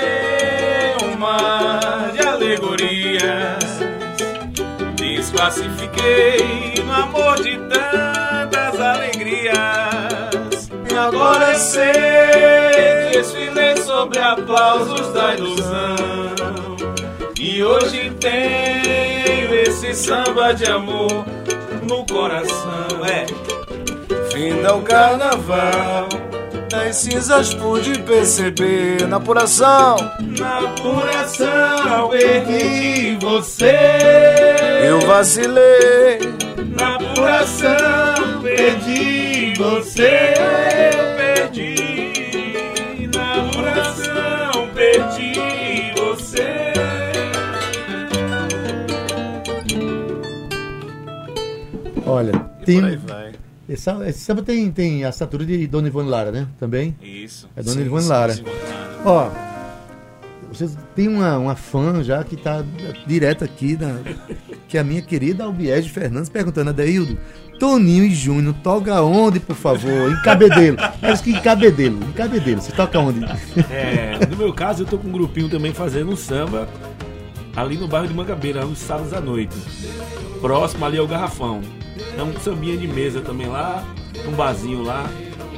um 1.04 1.16
mar 1.16 2.10
de 2.12 2.26
alegorias. 2.26 3.78
Desclassifiquei 4.96 6.82
no 6.84 6.92
amor 6.92 7.36
de 7.42 7.58
tantas 7.68 8.80
alegrias. 8.80 9.56
Agora 10.98 11.52
eu 11.52 11.58
sei, 11.58 11.92
desfilei 13.12 13.76
sobre 13.76 14.18
aplausos 14.18 15.12
da 15.12 15.34
ilusão. 15.36 16.37
E 17.50 17.64
hoje 17.64 18.12
tenho 18.20 19.54
esse 19.54 19.94
samba 19.94 20.52
de 20.52 20.66
amor 20.66 21.24
no 21.82 22.04
coração. 22.04 23.02
É. 23.06 23.24
Finda 24.30 24.76
o 24.76 24.82
carnaval. 24.82 26.08
Das 26.68 26.96
cinzas 26.96 27.54
pude 27.54 28.00
perceber 28.00 29.08
na 29.08 29.16
apuração. 29.16 29.96
Na 30.38 30.58
apuração 30.58 32.10
perdi 32.10 33.16
você. 33.18 33.78
Eu 34.84 35.00
vacilei. 35.00 36.18
Na 36.78 36.96
apuração 36.96 38.42
perdi 38.42 39.54
você. 39.56 40.67
Olha, 52.10 52.32
E 52.60 52.64
tem, 52.64 52.80
por 52.80 52.88
aí 52.88 52.96
vai. 52.96 53.32
esse, 53.68 53.82
samba- 53.82 54.08
esse 54.08 54.18
samba 54.20 54.42
tem, 54.42 54.70
tem 54.70 55.04
a 55.04 55.08
assinatura 55.08 55.44
de 55.44 55.66
Dona 55.66 55.88
Ivone 55.88 56.08
Lara, 56.08 56.30
né? 56.32 56.46
Também. 56.58 56.96
Isso. 57.02 57.48
É 57.56 57.62
Dona 57.62 57.76
Sim, 57.80 57.86
Ivone 57.86 58.06
Lara. 58.06 58.32
sim. 58.34 58.44
Ó, 59.04 59.28
vocês 60.52 60.76
tem 60.96 61.08
uma, 61.08 61.36
uma 61.38 61.54
fã 61.54 62.02
já 62.02 62.24
que 62.24 62.36
tá 62.36 62.64
direto 63.06 63.44
aqui, 63.44 63.76
na, 63.78 63.98
que 64.66 64.76
é 64.78 64.80
a 64.80 64.84
minha 64.84 65.02
querida 65.02 65.44
Albiege 65.44 65.90
Fernandes, 65.90 66.28
perguntando, 66.30 66.70
Adeildo, 66.70 67.18
Toninho 67.60 68.04
e 68.04 68.14
Júnior, 68.14 68.54
toca 68.62 69.00
onde, 69.02 69.38
por 69.40 69.54
favor? 69.56 70.10
Em 70.10 70.22
Cabedelo. 70.22 70.78
Eles 71.02 71.20
que 71.20 71.30
em 71.32 71.40
Cabedelo, 71.40 72.02
em 72.02 72.12
Cabedelo. 72.12 72.60
Você 72.62 72.72
toca 72.72 72.98
onde? 72.98 73.24
É, 73.70 74.18
no 74.30 74.36
meu 74.36 74.52
caso, 74.52 74.82
eu 74.82 74.86
tô 74.86 74.96
com 74.96 75.08
um 75.08 75.12
grupinho 75.12 75.48
também 75.50 75.74
fazendo 75.74 76.10
um 76.10 76.16
samba 76.16 76.66
ali 77.60 77.76
no 77.76 77.88
bairro 77.88 78.06
de 78.08 78.14
Mangabeira, 78.14 78.64
nos 78.64 78.78
sábados 78.78 79.12
à 79.12 79.20
noite. 79.20 79.56
Próximo 80.40 80.84
ali 80.84 80.98
ao 80.98 81.06
Garrafão. 81.06 81.60
É 82.16 82.22
um 82.22 82.32
sambinha 82.40 82.76
de 82.76 82.86
mesa 82.86 83.20
também 83.20 83.46
lá, 83.48 83.84
um 84.26 84.32
barzinho 84.32 84.82
lá, 84.82 85.08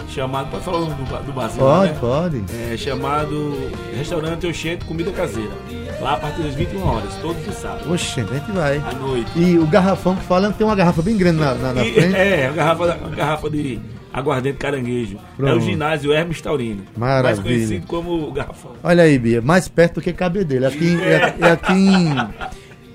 chamado. 0.09 0.51
Pode 0.51 0.65
falar 0.65 0.79
o 0.79 0.81
nome 0.87 0.95
do, 0.95 1.27
do 1.27 1.33
barzinho 1.33 1.61
Pode, 1.65 1.93
né? 1.93 1.99
pode. 2.01 2.45
É 2.73 2.77
chamado 2.77 3.71
Restaurante 3.97 4.47
Oxente 4.47 4.85
Comida 4.85 5.11
Caseira. 5.13 5.53
Lá 6.01 6.15
a 6.15 6.17
partir 6.17 6.43
das 6.43 6.55
21 6.55 6.83
horas, 6.83 7.15
todos 7.21 7.47
os 7.47 7.55
sábados, 7.57 7.87
Oxe, 7.91 8.21
a 8.21 8.25
gente 8.25 8.51
vai. 8.53 8.79
à 8.79 8.93
noite. 8.95 9.31
E 9.37 9.59
o 9.59 9.67
garrafão 9.67 10.17
que 10.17 10.25
fala 10.25 10.51
tem 10.51 10.67
uma 10.67 10.75
garrafa 10.75 11.03
bem 11.03 11.15
grande 11.17 11.39
na, 11.41 11.55
na, 11.55 11.75
na 11.75 11.83
frente. 11.83 11.99
é, 12.17 12.47
a 12.47 12.53
garrafa, 12.53 12.85
a 12.93 13.09
garrafa 13.15 13.51
de 13.51 13.79
aguardente 14.12 14.59
caranguejo. 14.59 15.16
É 15.16 15.37
Pronto. 15.37 15.57
o 15.59 15.61
ginásio 15.61 16.12
Hermes 16.12 16.40
Taurino. 16.40 16.83
Mais 16.96 17.23
Maravilha. 17.23 17.42
conhecido 17.42 17.87
como 17.87 18.29
o 18.29 18.33
garrafão. 18.33 18.73
Olha 18.83 19.03
aí, 19.05 19.18
Bia, 19.18 19.40
mais 19.40 19.68
perto 19.68 19.94
do 19.96 20.01
que 20.01 20.12
Cabedelo. 20.12 20.66
Aqui, 20.66 20.99
é, 21.03 21.35
é 21.40 21.51
aqui 21.53 21.73
em. 21.73 22.09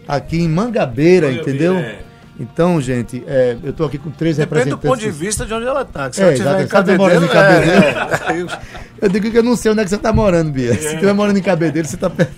Aqui 0.07 0.37
em 0.41 0.47
Mangabeira, 0.49 1.27
Mangabeira, 1.27 1.51
entendeu? 1.51 1.77
é. 1.77 1.99
Então, 2.37 2.81
gente, 2.81 3.23
é, 3.25 3.55
eu 3.63 3.71
tô 3.71 3.85
aqui 3.85 3.97
com 3.97 4.11
três 4.11 4.35
Depende 4.35 4.65
do 4.65 4.75
representantes. 4.75 4.89
ponto 4.89 4.99
de 4.99 5.09
vista 5.25 5.45
de 5.45 5.53
onde 5.53 5.65
ela 5.65 5.85
tá. 5.85 6.09
que 6.09 6.17
Se 6.17 6.21
É, 6.21 6.25
ela 6.25 6.33
estiver 6.33 6.59
em 6.61 6.67
tá 6.67 6.67
Cabedelo, 6.67 7.23
em 7.23 7.27
é, 7.27 7.27
Cabedelo. 7.29 8.49
é. 8.51 8.59
Eu 9.01 9.09
digo 9.09 9.31
que 9.31 9.37
eu 9.37 9.43
não 9.43 9.55
sei 9.55 9.71
onde 9.71 9.81
é 9.81 9.83
que 9.83 9.89
você 9.89 9.97
tá 9.97 10.11
morando, 10.13 10.51
Bia. 10.51 10.73
Se 10.73 10.85
estiver 10.95 11.13
morando 11.13 11.37
em 11.37 11.41
Cabedelo, 11.41 11.85
você 11.87 11.95
tá 11.97 12.09
perto. 12.09 12.33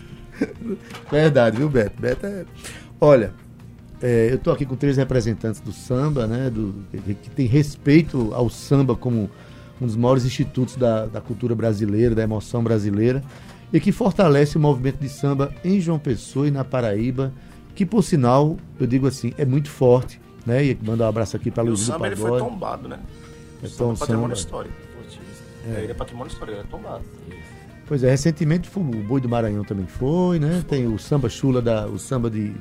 Verdade, 1.11 1.57
viu, 1.57 1.67
Beto? 1.69 1.93
Beto 1.99 2.25
é. 2.25 2.45
Olha, 3.01 3.31
é, 4.01 4.29
eu 4.31 4.37
tô 4.37 4.51
aqui 4.51 4.65
com 4.65 4.75
três 4.75 4.97
representantes 4.97 5.59
do 5.59 5.71
samba, 5.71 6.27
né? 6.27 6.49
Do, 6.49 6.73
que, 6.91 7.29
tem 7.31 7.47
respeito 7.47 8.31
ao 8.33 8.49
samba 8.49 8.95
como 8.95 9.29
um 9.81 9.85
dos 9.85 9.95
maiores 9.95 10.25
institutos 10.25 10.75
da, 10.75 11.05
da 11.05 11.21
cultura 11.21 11.55
brasileira, 11.55 12.13
da 12.13 12.23
emoção 12.23 12.63
brasileira, 12.63 13.23
e 13.71 13.79
que 13.79 13.91
fortalece 13.91 14.57
o 14.57 14.59
movimento 14.59 14.97
de 14.97 15.09
samba 15.09 15.53
em 15.63 15.79
João 15.79 15.99
Pessoa 15.99 16.47
e 16.47 16.51
na 16.51 16.63
Paraíba, 16.63 17.33
que 17.75 17.85
por 17.85 18.03
sinal, 18.03 18.57
eu 18.79 18.87
digo 18.87 19.07
assim, 19.07 19.33
é 19.37 19.45
muito 19.45 19.69
forte, 19.69 20.19
né? 20.45 20.63
E 20.63 20.77
mandar 20.81 21.05
um 21.05 21.09
abraço 21.09 21.35
aqui 21.35 21.51
para 21.51 21.63
o 21.63 21.67
Luiz 21.67 21.79
do 21.79 21.85
samba 21.85 22.07
ele 22.07 22.15
foi 22.15 22.39
tombado, 22.39 22.87
né? 22.87 22.99
É 23.61 23.65
O 23.65 23.69
samba 23.69 23.93
é 23.93 23.97
patrimônio 23.97 24.33
histórico. 24.33 24.75
É, 25.67 25.83
ele 25.83 25.91
é 25.91 25.95
patrimônio 25.95 26.31
histórico, 26.31 26.57
ele 26.59 26.67
é 26.67 26.71
tombado. 26.71 27.03
Pois 27.87 28.03
é, 28.03 28.09
recentemente 28.09 28.67
foi, 28.67 28.83
o 28.83 28.85
Boi 28.85 29.21
do 29.21 29.29
Maranhão 29.29 29.63
também 29.63 29.87
foi, 29.87 30.39
né? 30.39 30.61
Tem 30.67 30.85
o 30.85 30.99
samba 30.99 31.29
chula, 31.29 31.61
da, 31.61 31.87
o 31.87 31.97
samba 31.97 32.29
de, 32.29 32.53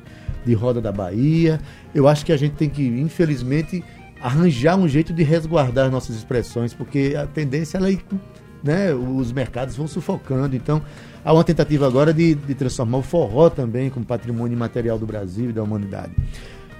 de 0.44 0.54
roda 0.54 0.80
da 0.80 0.92
Bahia. 0.92 1.60
Eu 1.92 2.06
acho 2.06 2.24
que 2.24 2.32
a 2.32 2.36
gente 2.36 2.54
tem 2.54 2.70
que, 2.70 2.86
infelizmente, 2.86 3.82
arranjar 4.20 4.76
um 4.76 4.86
jeito 4.86 5.12
de 5.12 5.24
resguardar 5.24 5.90
nossas 5.90 6.14
expressões, 6.14 6.72
porque 6.72 7.14
a 7.18 7.26
tendência 7.26 7.76
ela 7.76 7.90
é, 7.90 7.98
né? 8.62 8.94
Os 8.94 9.32
mercados 9.32 9.74
vão 9.76 9.88
sufocando. 9.88 10.54
Então, 10.54 10.80
há 11.24 11.32
uma 11.32 11.42
tentativa 11.42 11.88
agora 11.88 12.14
de, 12.14 12.36
de 12.36 12.54
transformar 12.54 12.98
o 12.98 13.02
forró 13.02 13.50
também 13.50 13.90
como 13.90 14.06
patrimônio 14.06 14.54
imaterial 14.54 14.96
do 14.96 15.06
Brasil 15.06 15.50
e 15.50 15.52
da 15.52 15.62
humanidade. 15.62 16.12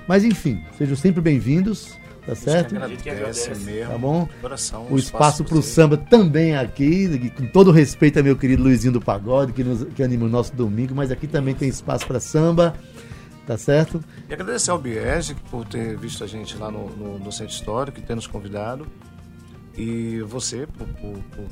Mas 0.06 0.22
enfim, 0.22 0.62
sejam 0.78 0.94
sempre 0.94 1.20
bem-vindos, 1.20 1.98
tá 2.27 2.35
certo? 2.35 2.77
A 2.77 2.89
gente 2.89 3.03
que 3.03 3.11
agradece 3.11 3.55
mesmo. 3.61 3.93
Tá 3.93 3.99
bom? 3.99 4.29
Coração, 4.41 4.87
O 4.91 4.99
espaço 4.99 5.45
para 5.45 5.57
o 5.57 5.62
samba 5.62 5.97
também 5.97 6.53
é 6.53 6.59
aqui, 6.59 7.31
com 7.31 7.47
todo 7.47 7.71
respeito 7.71 8.19
a 8.19 8.23
meu 8.23 8.37
querido 8.37 8.62
Luizinho 8.65 8.93
do 8.93 9.01
Pagode, 9.01 9.53
que, 9.53 9.62
nos, 9.62 9.85
que 9.95 10.03
anima 10.03 10.27
o 10.27 10.29
nosso 10.29 10.55
domingo, 10.55 10.95
mas 10.95 11.11
aqui 11.11 11.27
também 11.27 11.55
tem 11.55 11.69
espaço 11.69 12.07
para 12.07 12.19
samba, 12.21 12.75
tá 13.47 13.57
certo? 13.57 14.03
E 14.29 14.35
agradecer 14.35 14.71
ao 14.73 14.79
Biege 14.79 15.37
por 15.51 15.65
ter 15.67 15.97
visto 15.97 16.25
a 16.25 16.27
gente 16.27 16.57
lá 16.57 16.71
no, 16.71 16.89
no, 16.91 17.19
no 17.19 17.31
Centro 17.33 17.55
Histórico 17.55 17.99
e 18.01 18.03
ter 18.03 18.15
nos 18.17 18.27
convidado. 18.27 18.87
E 19.77 20.21
você 20.23 20.67
por, 20.67 20.87
por- 20.89 21.23
por 21.37 21.45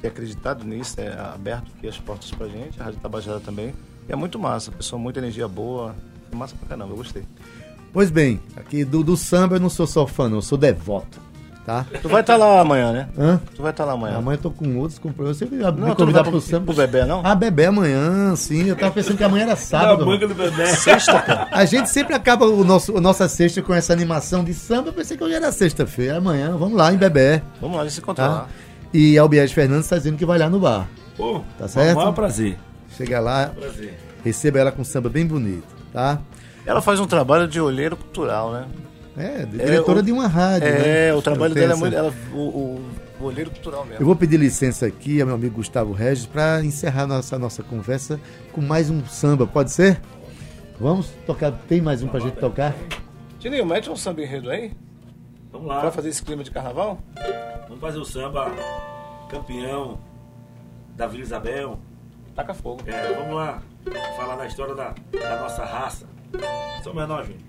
ter 0.00 0.08
acreditado 0.08 0.64
nisso, 0.64 0.96
ter 0.96 1.12
aberto 1.18 1.70
aqui 1.76 1.88
as 1.88 1.98
portas 1.98 2.30
pra 2.30 2.46
gente, 2.48 2.80
a 2.80 2.84
Rádio 2.84 3.00
Tabajara 3.00 3.40
também. 3.40 3.74
E 4.08 4.12
é 4.12 4.16
muito 4.16 4.38
massa, 4.38 4.70
pessoa, 4.70 5.00
muita 5.00 5.18
energia 5.18 5.48
boa. 5.48 5.94
É 6.32 6.36
massa 6.36 6.54
pra 6.56 6.68
caramba, 6.68 6.92
eu 6.92 6.96
gostei. 6.96 7.22
Pois 7.92 8.10
bem, 8.10 8.40
aqui 8.56 8.84
do, 8.84 9.02
do 9.02 9.16
samba 9.16 9.56
eu 9.56 9.60
não 9.60 9.68
sou 9.70 9.86
só 9.86 10.06
fã, 10.06 10.28
não, 10.28 10.36
eu 10.38 10.42
sou 10.42 10.56
devoto, 10.56 11.18
tá? 11.66 11.84
Tu 12.00 12.08
vai 12.08 12.20
estar 12.20 12.36
lá 12.36 12.60
amanhã, 12.60 12.92
né? 12.92 13.08
Hã? 13.18 13.40
Tu 13.54 13.60
vai 13.62 13.72
estar 13.72 13.84
lá 13.84 13.94
amanhã. 13.94 14.16
Amanhã 14.18 14.36
eu 14.36 14.42
tô 14.42 14.50
com 14.52 14.76
outros 14.78 14.98
compromissos. 15.00 15.38
Você 15.38 15.44
Não, 15.56 15.72
me 15.72 15.80
não 15.80 15.94
convidar 15.96 16.22
vai 16.22 16.30
pro 16.30 16.40
pro, 16.40 16.40
samba. 16.40 16.66
pro 16.66 16.74
bebê, 16.76 17.04
não? 17.04 17.20
Ah, 17.24 17.34
bebê 17.34 17.66
amanhã, 17.66 18.34
sim. 18.36 18.66
Eu 18.68 18.76
tava 18.76 18.92
pensando 18.92 19.16
que 19.16 19.24
amanhã 19.24 19.42
era 19.46 19.56
sábado. 19.56 20.04
banca 20.06 20.28
do 20.28 20.34
bebê. 20.36 20.66
Sexta, 20.68 21.20
cara. 21.20 21.48
A 21.50 21.64
gente 21.64 21.90
sempre 21.90 22.14
acaba 22.14 22.46
o 22.46 22.62
nosso, 22.62 22.96
a 22.96 23.00
nossa 23.00 23.28
sexta 23.28 23.60
com 23.60 23.74
essa 23.74 23.92
animação 23.92 24.44
de 24.44 24.54
samba. 24.54 24.90
Eu 24.90 24.92
pensei 24.92 25.16
que 25.16 25.24
hoje 25.24 25.34
era 25.34 25.50
sexta-feira. 25.50 26.18
Amanhã, 26.18 26.56
vamos 26.56 26.76
lá 26.76 26.92
em 26.92 26.96
Bebé. 26.96 27.42
Vamos 27.60 27.76
lá, 27.76 27.82
a 27.82 27.86
gente 27.86 27.94
se 27.94 28.00
encontra 28.00 28.24
Tá? 28.24 28.46
E 28.94 29.18
a 29.18 29.22
Albiege 29.22 29.52
Fernandes 29.52 29.86
está 29.86 29.96
dizendo 29.96 30.16
que 30.16 30.24
vai 30.26 30.38
lá 30.38 30.48
no 30.48 30.60
bar. 30.60 30.88
Pô, 31.16 31.42
Tá 31.58 31.66
certo? 31.66 31.92
O 31.94 31.96
maior 31.96 32.12
prazer. 32.12 32.56
Chega 32.96 33.18
lá, 33.20 33.46
Prazer. 33.58 33.98
receba 34.24 34.58
ela 34.58 34.72
com 34.72 34.82
samba 34.84 35.08
bem 35.08 35.24
bonito, 35.26 35.64
tá? 35.92 36.18
Ela 36.70 36.80
faz 36.80 37.00
um 37.00 37.06
trabalho 37.06 37.48
de 37.48 37.60
olheiro 37.60 37.96
cultural, 37.96 38.52
né? 38.52 38.66
É, 39.16 39.44
diretora 39.44 39.98
o- 39.98 40.02
de 40.02 40.12
uma 40.12 40.28
rádio. 40.28 40.68
né? 40.68 41.08
É, 41.08 41.14
o 41.14 41.20
trabalho 41.20 41.52
dela 41.52 41.72
é 41.72 41.76
muito. 41.76 41.96
Ela, 41.96 42.14
o, 42.32 42.36
o, 42.36 42.84
o 43.20 43.24
olheiro 43.24 43.50
cultural 43.50 43.84
mesmo. 43.84 44.00
Eu 44.00 44.06
vou 44.06 44.14
pedir 44.14 44.36
licença 44.38 44.86
aqui 44.86 45.20
ao 45.20 45.26
meu 45.26 45.34
amigo 45.34 45.56
Gustavo 45.56 45.92
Regis 45.92 46.26
para 46.26 46.62
encerrar 46.64 47.06
nossa, 47.08 47.36
nossa 47.38 47.62
conversa 47.64 48.20
com 48.52 48.60
mais 48.60 48.88
um 48.88 49.04
samba, 49.04 49.46
pode 49.48 49.72
ser? 49.72 50.00
Vamos 50.78 51.08
tocar, 51.26 51.50
tem 51.68 51.80
mais 51.82 52.02
um 52.04 52.08
pra 52.08 52.20
gente 52.20 52.36
tocar? 52.36 52.72
Tininho, 53.40 53.66
mete 53.66 53.90
um 53.90 53.96
samba 53.96 54.22
enredo 54.22 54.48
aí 54.48 54.72
Vamos 55.50 55.66
lá. 55.66 55.80
pra 55.80 55.90
fazer 55.90 56.08
esse 56.10 56.22
clima 56.22 56.44
de 56.44 56.50
carnaval. 56.52 56.98
Vamos 57.66 57.80
fazer 57.80 57.98
o 57.98 58.04
samba 58.04 58.50
campeão 59.28 59.98
da 60.96 61.06
Vila 61.08 61.22
Isabel. 61.24 61.78
Taca 62.36 62.54
fogo. 62.54 62.80
É, 62.86 63.12
vamos 63.14 63.34
lá. 63.34 63.60
Falar 64.16 64.36
da 64.36 64.46
história 64.46 64.74
da, 64.74 64.94
da 65.20 65.40
nossa 65.40 65.64
raça. 65.64 66.06
Menor, 66.88 67.24
gente. 67.24 67.44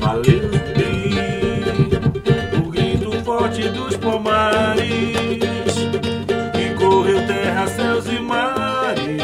Valeu 0.00 0.50
bem 0.76 1.12
o 2.58 2.70
grito 2.70 3.12
forte 3.24 3.68
dos 3.68 3.96
pomares 3.96 4.82
que 6.52 6.74
correu 6.74 7.24
terra, 7.26 7.66
céus 7.68 8.06
e 8.06 8.18
mares, 8.18 9.22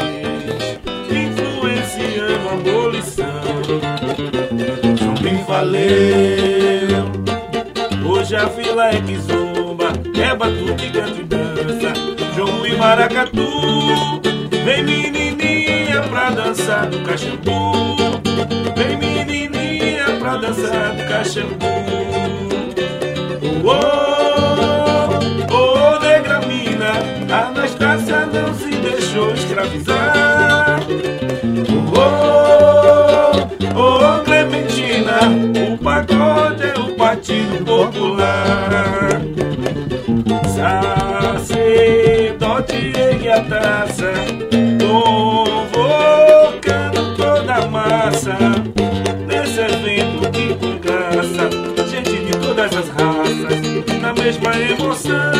influenciando 1.11 2.49
a 2.49 2.53
abolição. 2.53 3.63
Zumbi 4.97 5.43
valeu. 5.45 7.09
Hoje 8.09 8.35
a 8.35 8.47
fila 8.47 8.89
é 8.89 9.01
que 9.01 9.17
zomba, 9.19 9.91
é 10.17 10.35
batuque, 10.35 10.91
canto 10.91 11.19
e 11.19 11.23
dança. 11.23 12.09
Jogo 12.35 12.65
e 12.65 12.77
maracatu, 12.77 14.18
pra 16.29 16.43
dançar 16.43 16.85
do 16.87 16.99
cachambu. 16.99 17.95
Vem 18.75 18.97
menininha 18.97 20.17
pra 20.19 20.37
dançar 20.37 20.95
do 20.95 21.03
cachambu. 21.07 21.65
Oh, 23.63 23.75
oh, 25.53 25.99
negra 25.99 26.39
mina, 26.41 26.91
Anastácia 27.35 28.25
não 28.27 28.53
se 28.53 28.69
deixou 28.69 29.31
escravizar. 29.33 30.79
Oh, 31.95 32.11
oh, 33.75 34.23
Clementina, 34.23 34.28
mesma 54.29 54.55
emoção. 54.59 55.31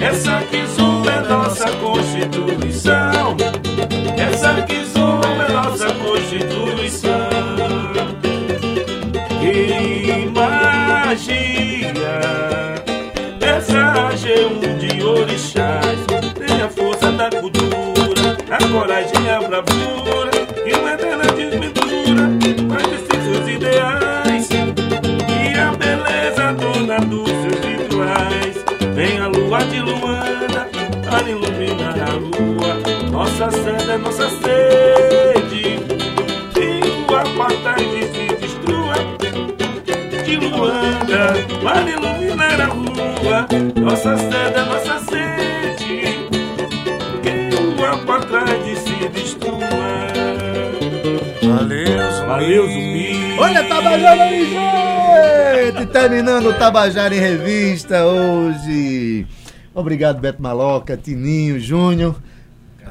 Essa 0.00 0.40
que 0.42 0.64
é 1.08 1.20
nossa 1.28 1.68
Constituição. 1.72 2.69
Nossa 33.90 33.90
sede 33.90 33.92
é 33.92 33.98
nossa 33.98 34.30
sede. 34.30 35.80
Rio 36.54 37.16
apartheid 37.16 38.04
se 38.06 38.36
destrua. 38.36 38.94
De 40.24 40.36
Luanda 40.36 41.34
para 41.62 41.90
iluminar 41.90 42.60
a 42.60 42.66
rua. 42.66 43.48
Nossa 43.74 44.16
sede 44.16 44.54
é 44.54 44.64
nossa 44.64 44.98
sede. 45.10 46.28
Que 47.22 47.80
o 47.80 47.84
apartheid 47.84 48.76
se 48.76 49.08
destrua. 49.08 49.58
Valeu, 51.42 52.26
Valeu, 52.28 52.66
zumbi. 52.68 53.36
Olha, 53.40 53.64
Tabajara 53.64 54.22
aí, 54.22 54.46
gente! 55.72 55.86
Terminando 55.86 56.46
o 56.46 56.54
Tabajara 56.54 57.14
em 57.14 57.18
Revista 57.18 58.06
hoje. 58.06 59.26
Obrigado, 59.74 60.20
Beto 60.20 60.40
Maloca, 60.40 60.96
Tininho, 60.96 61.58
Júnior. 61.58 62.14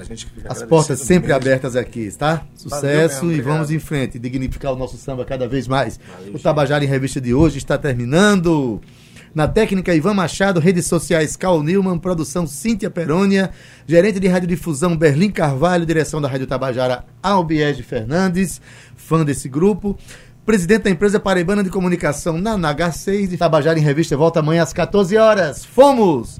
Gente 0.09 0.25
fica 0.25 0.51
As 0.51 0.63
portas 0.63 0.99
sempre 0.99 1.27
mesmo. 1.29 1.35
abertas 1.41 1.75
aqui, 1.75 2.11
tá? 2.11 2.43
Sucesso 2.55 3.25
mesmo, 3.25 3.39
e 3.39 3.41
vamos 3.41 3.69
em 3.69 3.77
frente, 3.79 4.17
dignificar 4.17 4.73
o 4.73 4.75
nosso 4.75 4.97
samba 4.97 5.23
cada 5.23 5.47
vez 5.47 5.67
mais. 5.67 5.99
o 6.33 6.39
Tabajara 6.39 6.83
em 6.83 6.87
Revista 6.87 7.21
de 7.21 7.33
hoje 7.33 7.59
está 7.59 7.77
terminando. 7.77 8.81
Na 9.35 9.47
técnica, 9.47 9.93
Ivan 9.93 10.15
Machado, 10.15 10.59
redes 10.59 10.87
sociais 10.87 11.35
Cal 11.35 11.61
Newman, 11.61 11.99
produção 11.99 12.47
Cíntia 12.47 12.89
Perônia, 12.89 13.51
gerente 13.85 14.19
de 14.19 14.27
radiodifusão 14.27 14.97
Berlim 14.97 15.29
Carvalho, 15.29 15.85
direção 15.85 16.19
da 16.19 16.27
Rádio 16.27 16.47
Tabajara 16.47 17.05
Albiege 17.21 17.83
Fernandes, 17.83 18.59
fã 18.95 19.23
desse 19.23 19.47
grupo. 19.47 19.95
Presidente 20.43 20.85
da 20.85 20.89
empresa 20.89 21.19
Paraibana 21.19 21.63
de 21.63 21.69
Comunicação 21.69 22.39
na 22.39 22.57
NH6 22.57 23.33
e 23.33 23.37
Tabajara 23.37 23.77
em 23.77 23.83
Revista 23.83 24.17
volta 24.17 24.39
amanhã 24.39 24.63
às 24.63 24.73
14 24.73 25.15
horas. 25.15 25.63
Fomos! 25.63 26.39